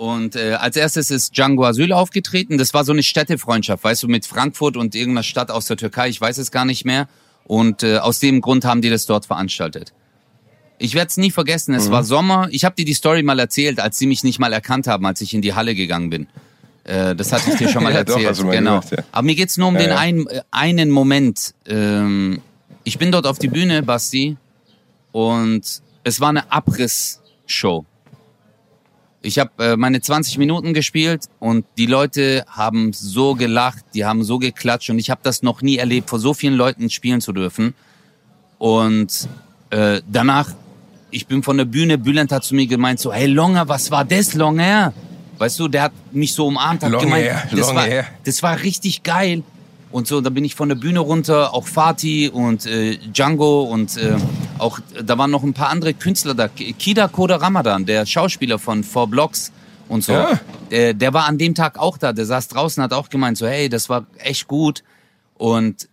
[0.00, 2.56] Und äh, als erstes ist Django Asyl aufgetreten.
[2.56, 6.08] Das war so eine Städtefreundschaft, weißt du, mit Frankfurt und irgendeiner Stadt aus der Türkei.
[6.08, 7.06] Ich weiß es gar nicht mehr.
[7.44, 9.92] Und äh, aus dem Grund haben die das dort veranstaltet.
[10.78, 11.74] Ich werde es nie vergessen.
[11.74, 12.48] Es war Sommer.
[12.50, 15.20] Ich habe dir die Story mal erzählt, als sie mich nicht mal erkannt haben, als
[15.20, 16.28] ich in die Halle gegangen bin.
[16.84, 18.38] Äh, das hatte ich dir schon mal Ja, doch, erzählt.
[18.38, 18.80] du mal genau.
[18.80, 19.04] gesagt, ja.
[19.12, 21.52] Aber mir geht's nur um Ja, den einen, äh, einen Moment.
[21.66, 22.40] Ähm,
[22.84, 24.38] ich bin dort auf die Bühne, Basti,
[25.12, 27.84] und es war eine Abrissshow.
[29.22, 34.24] Ich habe äh, meine 20 Minuten gespielt und die Leute haben so gelacht, die haben
[34.24, 37.32] so geklatscht und ich habe das noch nie erlebt, vor so vielen Leuten spielen zu
[37.32, 37.74] dürfen.
[38.58, 39.28] Und
[39.70, 40.50] äh, danach,
[41.10, 44.06] ich bin von der Bühne, Bülent hat zu mir gemeint so, hey Longer, was war
[44.06, 44.94] das, Longer?
[45.36, 48.06] Weißt du, der hat mich so umarmt, hat Long gemeint, hair, das, war, hair.
[48.24, 49.42] das war richtig geil.
[49.90, 53.96] Und so, da bin ich von der Bühne runter, auch Fatih und äh, Django und
[53.96, 54.16] äh,
[54.60, 56.48] auch, da waren noch ein paar andere Künstler da.
[56.48, 59.52] Kida Koda Ramadan, der Schauspieler von Four Blocks
[59.88, 60.12] und so.
[60.12, 60.40] Ja.
[60.70, 63.46] Der, der war an dem Tag auch da, der saß draußen, hat auch gemeint so,
[63.46, 64.84] hey, das war echt gut.
[65.36, 65.88] Und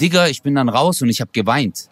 [0.00, 1.88] Digga, ich bin dann raus und ich habe geweint.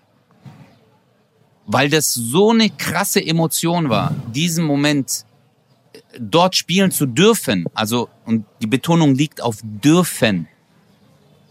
[1.66, 5.24] Weil das so eine krasse Emotion war, diesen Moment
[5.92, 7.66] äh, dort spielen zu dürfen.
[7.74, 10.48] Also, und die Betonung liegt auf dürfen.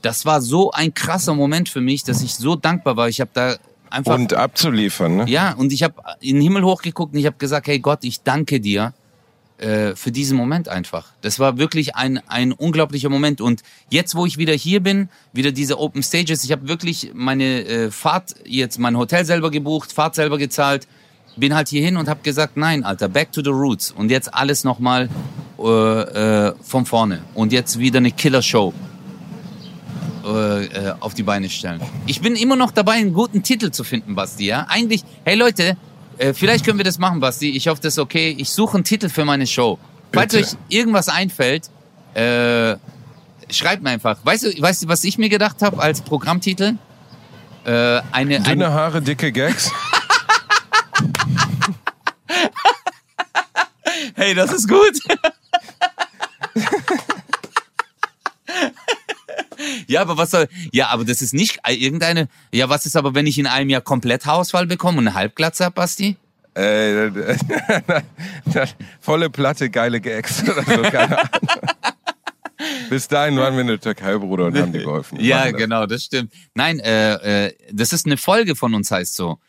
[0.01, 3.09] Das war so ein krasser Moment für mich, dass ich so dankbar war.
[3.09, 3.57] Ich habe da
[3.89, 5.25] einfach und abzuliefern, ne?
[5.27, 8.21] ja, und ich habe in den Himmel hochgeguckt und ich habe gesagt, hey Gott, ich
[8.21, 8.93] danke dir
[9.57, 11.13] äh, für diesen Moment einfach.
[11.21, 13.39] Das war wirklich ein, ein unglaublicher Moment.
[13.39, 17.63] Und jetzt, wo ich wieder hier bin, wieder diese Open Stages, ich habe wirklich meine
[17.63, 20.87] äh, Fahrt, jetzt mein Hotel selber gebucht, Fahrt selber gezahlt,
[21.37, 23.91] bin halt hierhin und habe gesagt, nein, Alter, back to the roots.
[23.91, 25.09] Und jetzt alles nochmal
[25.57, 27.21] äh, äh, von vorne.
[27.33, 28.73] Und jetzt wieder eine Killer-Show
[30.25, 31.81] äh, äh, auf die Beine stellen.
[32.07, 34.45] Ich bin immer noch dabei, einen guten Titel zu finden, Basti.
[34.45, 34.65] Ja?
[34.69, 35.77] Eigentlich, hey Leute,
[36.17, 37.51] äh, vielleicht können wir das machen, Basti.
[37.51, 38.35] Ich hoffe, das ist okay.
[38.37, 39.77] Ich suche einen Titel für meine Show.
[40.13, 40.47] Falls Bitte.
[40.47, 41.69] euch irgendwas einfällt,
[42.15, 42.77] äh,
[43.51, 44.17] schreibt mir einfach.
[44.23, 46.77] Weißt du, weißt du, was ich mir gedacht habe als Programmtitel?
[47.65, 49.71] Äh, eine, Dünne ein, Haare, dicke Gags.
[54.15, 54.99] hey, das ist gut.
[59.87, 60.47] Ja, aber was soll.
[60.71, 62.27] Ja, aber das ist nicht irgendeine.
[62.53, 65.65] Ja, was ist aber, wenn ich in einem Jahr komplett Haarausfall bekomme und eine Halbglatze
[65.65, 66.17] hab, Basti?
[66.55, 67.11] Äh,
[69.01, 71.29] volle Platte, geile Gags oder so, keine Ahnung.
[72.89, 75.17] Bis dahin waren wir in der Türkei, Bruder, und haben dir geholfen.
[75.17, 75.57] Wir Ja, das.
[75.59, 76.31] genau, das stimmt.
[76.53, 79.39] Nein, äh, äh, das ist eine Folge von uns, heißt so.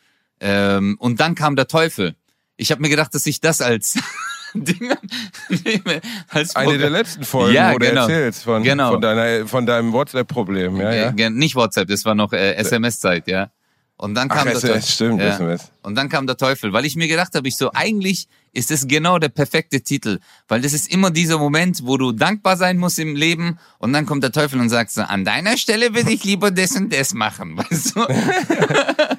[0.41, 2.15] Ähm, und dann kam der Teufel.
[2.57, 3.97] Ich habe mir gedacht, dass ich das als
[4.53, 4.91] Ding
[5.49, 6.01] nehme.
[6.29, 8.01] Als Eine der letzten Folgen, Ja, wo du genau.
[8.01, 8.91] erzählst von, Genau.
[8.93, 10.77] von, deiner, von deinem WhatsApp-Problem.
[10.77, 11.11] Ja, Äh, ja.
[11.11, 13.49] ge- Nicht WhatsApp, das war noch äh, SMS-Zeit, ja.
[13.99, 15.17] Und dann Ach, kam der SMS, Teufel.
[15.17, 15.57] stimmt, ja.
[15.81, 18.87] Und dann kam der Teufel, weil ich mir gedacht habe, ich so, eigentlich ist das
[18.87, 22.99] genau der perfekte Titel, weil das ist immer dieser Moment, wo du dankbar sein musst
[22.99, 26.23] im Leben und dann kommt der Teufel und sagt so, an deiner Stelle würde ich
[26.23, 28.01] lieber das und das machen, weißt du?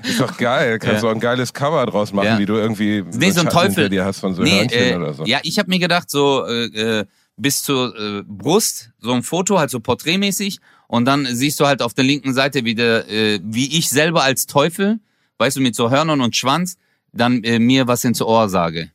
[0.09, 0.79] Ist doch geil.
[0.79, 1.01] Kannst Ja.
[1.01, 2.39] du auch ein geiles Cover draus machen, Ja.
[2.39, 3.89] wie du irgendwie Nee, so ein Teufel.
[3.89, 5.25] dir hast von so nee, Hörnchen äh, oder so.
[5.25, 7.05] Ja, ich habe mir gedacht, so äh, äh,
[7.39, 10.59] bis zur äh, Brust, so ein Foto, halt so porträtmäßig.
[10.87, 14.47] Und dann siehst du halt auf der linken Seite wieder, äh, wie ich selber als
[14.47, 15.01] Teufel,
[15.39, 16.77] weißt du, mit so Hörnern und Schwanz,
[17.13, 18.91] dann äh, mir was ins Ohr sage.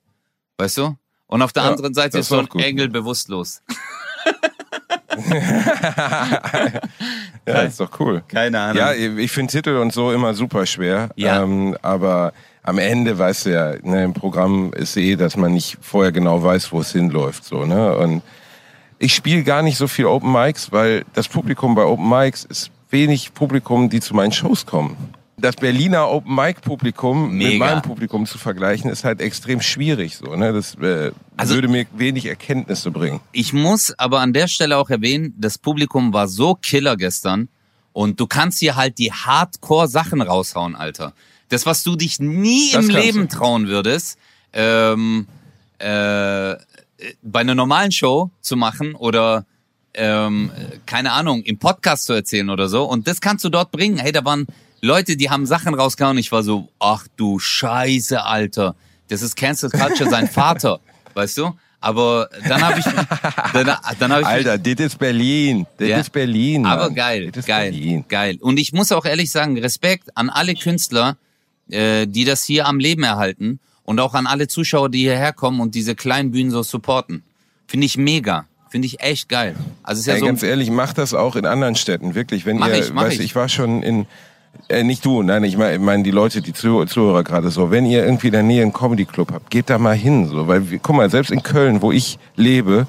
[0.57, 0.95] Weißt du?
[1.27, 2.61] Und auf der Ja, anderen Seite ist so ein gut.
[2.61, 3.61] Engel bewusstlos.
[7.47, 8.23] ja, ist doch cool.
[8.27, 8.77] Keine Ahnung.
[8.77, 11.09] Ja, ich finde Titel und so immer super schwer.
[11.15, 11.43] Ja.
[11.43, 12.33] Ähm, aber
[12.63, 16.41] am Ende weißt du ja, ne, im Programm ist eh, dass man nicht vorher genau
[16.41, 17.43] weiß, wo es hinläuft.
[17.43, 17.95] So, ne?
[17.97, 18.21] Und
[18.99, 22.71] ich spiele gar nicht so viel Open Mics, weil das Publikum bei Open Mics ist
[22.89, 24.95] wenig Publikum, die zu meinen Shows kommen.
[25.35, 27.65] Das Berliner Open Mic Publikum mit Mega.
[27.65, 30.15] meinem Publikum zu vergleichen, ist halt extrem schwierig.
[30.15, 30.53] So, ne?
[30.53, 33.19] Das äh, Also- würde mir wenig Erkenntnisse bringen.
[33.33, 37.49] Ich muss aber an der Stelle auch erwähnen, das Publikum war so killer gestern
[37.91, 41.11] und du kannst hier halt die Hardcore-Sachen raushauen, Alter.
[41.53, 43.35] Das, was du dich nie Das im Leben du.
[43.37, 44.17] trauen würdest,
[44.53, 45.27] ähm,
[45.79, 46.55] äh,
[47.21, 49.45] bei einer normalen Show zu machen oder
[49.93, 50.51] ähm,
[50.85, 52.85] keine Ahnung, im Podcast zu erzählen oder so.
[52.85, 53.97] Und das kannst du dort bringen.
[53.97, 54.47] Hey, da waren
[54.81, 56.17] Leute, die haben Sachen rausgehauen.
[56.17, 58.75] Ich war so, ach du Scheiße, Alter.
[59.09, 60.79] Das ist Cancel Culture, sein Vater,
[61.13, 61.51] weißt du?
[61.81, 62.85] Aber dann habe ich,
[63.53, 65.67] dann, dann habe ich, Alter, das ist Berlin.
[65.77, 65.99] Das Ja.
[65.99, 66.65] ist Berlin.
[66.65, 68.05] aber geil, Das ist geil, Berlin.
[68.07, 68.37] geil.
[68.39, 71.17] Und ich muss auch ehrlich sagen, Respekt an alle Künstler,
[71.69, 75.59] äh, die das hier am Leben erhalten und auch an alle Zuschauer, die hierher kommen
[75.59, 77.23] und diese kleinen Bühnen so supporten.
[77.67, 78.45] Finde ich mega.
[78.69, 79.55] Finde ich echt geil.
[79.83, 82.45] Also ist ja Ey, so, ganz ehrlich, mach das auch in anderen Städten, wirklich.
[82.47, 83.25] Wenn Mach ihr, ich, weißt, ich.
[83.25, 84.07] ich war schon in,
[84.67, 87.69] äh, nicht du, nein, ich meine ich mein die Leute, die Zuh Zuhörer gerade so.
[87.69, 90.47] Wenn ihr irgendwie in der Nähe einen Comedy Club habt, geht da mal hin, so,
[90.47, 92.87] weil guck mal, selbst in Köln, wo ich lebe,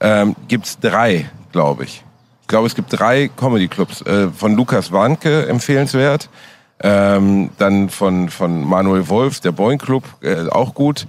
[0.00, 2.04] ähm, gibt's drei, glaube ich.
[2.42, 4.02] Ich glaube, es gibt drei Comedy Clubs.
[4.02, 6.28] Äh, von Lukas Warnke empfehlenswert,
[6.80, 11.06] ähm, dann von von Manuel Wolf, der Boing Club, äh, auch gut.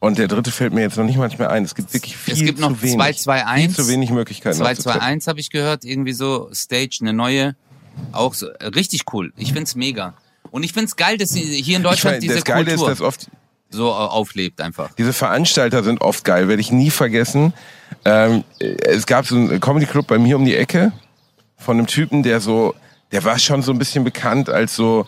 [0.00, 1.62] Und der dritte fällt mir jetzt noch nicht manchmal ein.
[1.62, 3.20] Es gibt wirklich viel es gibt noch zu wenig.
[3.20, 3.76] 221.
[3.76, 4.58] Viel zu wenig Möglichkeiten.
[4.58, 4.98] noch zu treffen.
[4.98, 7.54] 221 habe ich gehört, irgendwie so Stage, eine neue.
[8.10, 9.32] Auch so, äh, richtig cool.
[9.36, 10.14] Ich find's mega.
[10.50, 12.90] Und ich find's geil, dass sie hier in Ich Deutschland meine, diese das Geile Kultur
[12.90, 13.28] ist, dass oft
[13.70, 14.92] so äh, auflebt einfach.
[14.94, 17.52] diese Veranstalter sind oft geil, werde ich nie vergessen.
[18.04, 20.92] Ähm, äh, es gab so einen Comedy Club bei mir um die Ecke
[21.56, 22.74] von einem Typen, der so,
[23.12, 25.06] der war schon so ein bisschen bekannt als so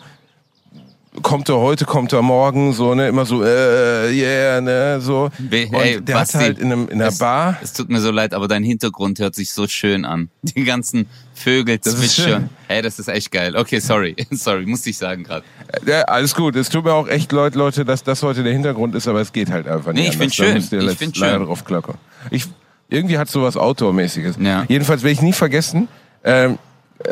[1.21, 5.29] kommt er heute, kommt er morgen, so ne, immer so äh, yeah, ne, so.
[5.39, 7.57] Und hey, der Basti, hat halt in, einem, in einer es, War.
[7.61, 10.29] Es tut mir so leid, aber dein Hintergrund hört sich so schön an.
[10.41, 12.25] Die ganzen Vögel Das ist schön.
[12.25, 12.49] zwitschern.
[12.67, 13.55] Hey, das ist echt geil.
[13.55, 14.15] Okay, sorry.
[14.31, 15.45] Sorry, musste ich sagen gerade.
[15.85, 16.55] Ja, alles gut.
[16.55, 19.31] Es tut mir auch echt leid, Leute, dass das heute der Hintergrund ist, aber es
[19.31, 20.17] geht halt einfach nicht.
[20.17, 20.57] Nee, ich Da schön.
[20.57, 21.45] Ich leider schön.
[21.45, 21.95] drauf klacken.
[22.31, 22.45] Ich,
[22.89, 24.37] irgendwie hat sowas Outdoor-mäßiges.
[24.39, 24.65] Ja.
[24.67, 25.87] Jedenfalls werde ich nie vergessen,
[26.23, 26.57] ähm,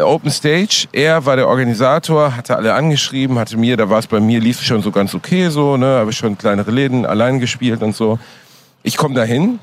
[0.01, 4.19] Open Stage, er war der Organisator, hatte alle angeschrieben, hatte mir, da war es bei
[4.19, 7.83] mir, lief schon so ganz okay so, ne, habe ich schon kleinere Läden allein gespielt
[7.83, 8.17] und so.
[8.81, 9.59] Ich komme dahin,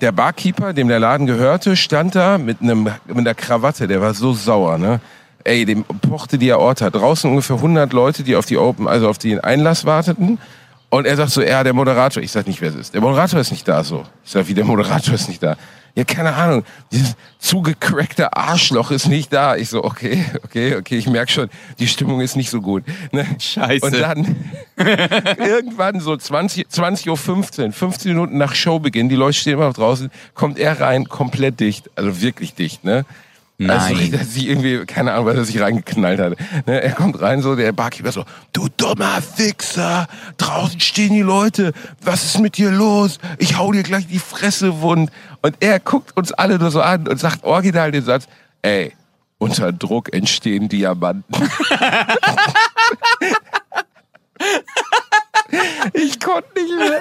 [0.00, 4.14] der Barkeeper, dem der Laden gehörte, stand da mit einem mit einer Krawatte, der war
[4.14, 5.00] so sauer, ne?
[5.44, 6.88] Ey, dem pochte die Aorta.
[6.88, 10.38] Draußen ungefähr 100 Leute, die auf die Open, also auf den Einlass warteten.
[10.88, 12.22] Und er sagt so, ja, der Moderator.
[12.22, 12.94] Ich sag nicht, wer es ist.
[12.94, 14.04] Der Moderator ist nicht da, so.
[14.24, 15.56] Ich sag, wie der Moderator ist nicht da.
[15.96, 16.64] Ja, keine Ahnung.
[16.90, 19.54] Dieses zugecrackte Arschloch ist nicht da.
[19.54, 22.82] Ich so, okay, okay, okay, ich merk schon, die Stimmung ist nicht so gut.
[23.12, 23.24] Ne?
[23.38, 23.86] Scheiße.
[23.86, 24.36] Und dann
[25.38, 29.74] irgendwann so 20, 20 Uhr 15, 15 Minuten nach Showbeginn, die Leute stehen immer noch
[29.74, 33.04] draußen, kommt er rein, komplett dicht, also wirklich dicht, ne?
[33.60, 34.10] Also, Nein.
[34.10, 36.36] dass sich irgendwie, keine Ahnung, was er sich reingeknallt hat.
[36.66, 41.72] Ne, er kommt rein, so, der Barkeeper so, du dummer Fixer, draußen stehen die Leute,
[42.02, 43.18] was ist mit dir los?
[43.38, 45.10] Ich hau dir gleich die Fresse wund.
[45.44, 48.26] Und er guckt uns alle nur so an und sagt original den Satz,
[48.62, 48.94] ey,
[49.36, 51.34] unter Druck entstehen Diamanten.
[55.92, 57.00] Ich konnte nicht mehr.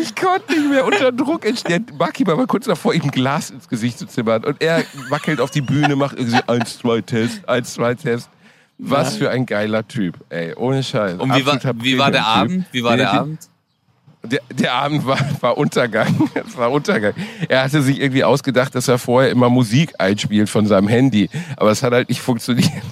[0.00, 1.86] Ich konnte nicht mehr unter Druck entstehen.
[1.86, 4.44] Der Barkeeper war kurz davor, ihm ein Glas ins Gesicht zu zimmern.
[4.44, 8.28] Und er wackelt auf die Bühne, macht irgendwie eins, zwei Test, eins, zwei Test.
[8.78, 11.20] Was für ein geiler Typ, ey, ohne Scheiß.
[11.20, 12.26] Und wie war, wie war der.
[12.26, 12.64] Abend?
[12.72, 13.48] Wie war der Den- Abend?
[14.24, 16.30] Der, der Abend war, war Untergang.
[16.34, 17.12] Es war Untergang.
[17.48, 21.28] Er hatte sich irgendwie ausgedacht, dass er vorher immer Musik einspielt von seinem Handy.
[21.56, 22.70] Aber es hat halt nicht funktioniert.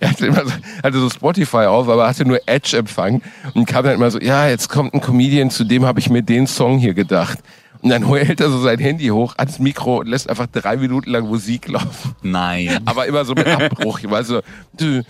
[0.00, 0.52] Er hatte immer so,
[0.82, 3.22] hatte so Spotify auf, aber hatte nur Edge-Empfang
[3.54, 6.22] und kam dann immer so, ja, jetzt kommt ein Comedian, zu dem habe ich mir
[6.22, 7.38] den Song hier gedacht.
[7.80, 11.10] Und dann hält er so sein Handy hoch ans Mikro und lässt einfach drei Minuten
[11.10, 12.14] lang Musik laufen.
[12.22, 12.80] Nein.
[12.84, 14.00] Aber immer so mit Abbruch.
[14.00, 14.42] Ich war so,
[14.76, 15.02] du,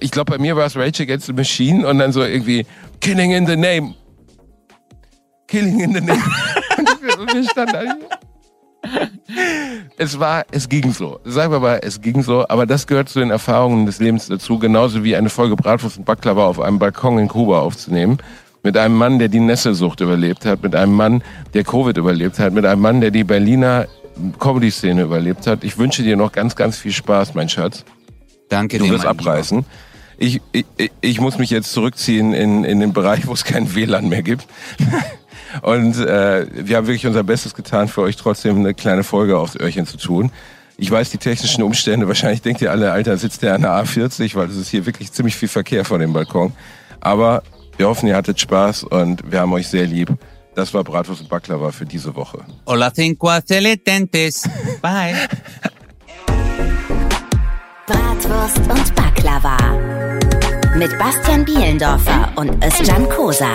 [0.00, 2.64] ich glaube, bei mir war es Rage Against the Machine und dann so irgendwie
[3.00, 3.94] Killing in the Name.
[5.52, 6.18] Killing in the Name.
[7.18, 7.98] und wir standen da hier.
[9.98, 11.20] Es war, es ging so.
[11.24, 12.48] Sagen wir mal, es ging so.
[12.48, 14.58] Aber das gehört zu den Erfahrungen des Lebens dazu.
[14.58, 18.16] Genauso wie eine Folge Bratwurst und Baklava auf einem Balkon in Kuba aufzunehmen.
[18.62, 20.62] Mit einem Mann, der die Nesselsucht überlebt hat.
[20.62, 21.22] Mit einem Mann,
[21.52, 22.54] der Covid überlebt hat.
[22.54, 23.86] Mit einem Mann, der die Berliner
[24.38, 25.64] Comedy-Szene überlebt hat.
[25.64, 27.84] Ich wünsche dir noch ganz, ganz viel Spaß, mein Schatz.
[28.48, 28.92] Danke Du dir.
[28.92, 29.30] wirst mein Lieber.
[29.30, 29.66] abreißen.
[30.18, 30.64] Ich, ich,
[31.00, 34.46] ich muss mich jetzt zurückziehen in, in den Bereich, wo es kein WLAN mehr gibt.
[35.60, 39.56] Und äh, wir haben wirklich unser Bestes getan, für euch trotzdem eine kleine Folge aufs
[39.56, 40.30] Öhrchen zu tun.
[40.78, 44.34] Ich weiß die technischen Umstände, wahrscheinlich denkt ihr alle, Alter, sitzt der an der A40,
[44.34, 46.52] weil es ist hier wirklich ziemlich viel Verkehr vor dem Balkon.
[47.00, 47.42] Aber
[47.76, 50.08] wir hoffen, ihr hattet Spaß und wir haben euch sehr lieb.
[50.54, 52.38] Das war Bratwurst und Baklava für diese Woche.
[52.66, 54.42] Hola cinco aceletentes.
[54.82, 55.14] Bye.
[57.86, 59.56] Bratwurst und Baklava.
[60.76, 63.50] Mit Bastian Bielendorfer und Özcan Kosa.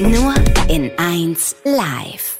[0.00, 0.32] Nur
[0.68, 2.39] in 1 live.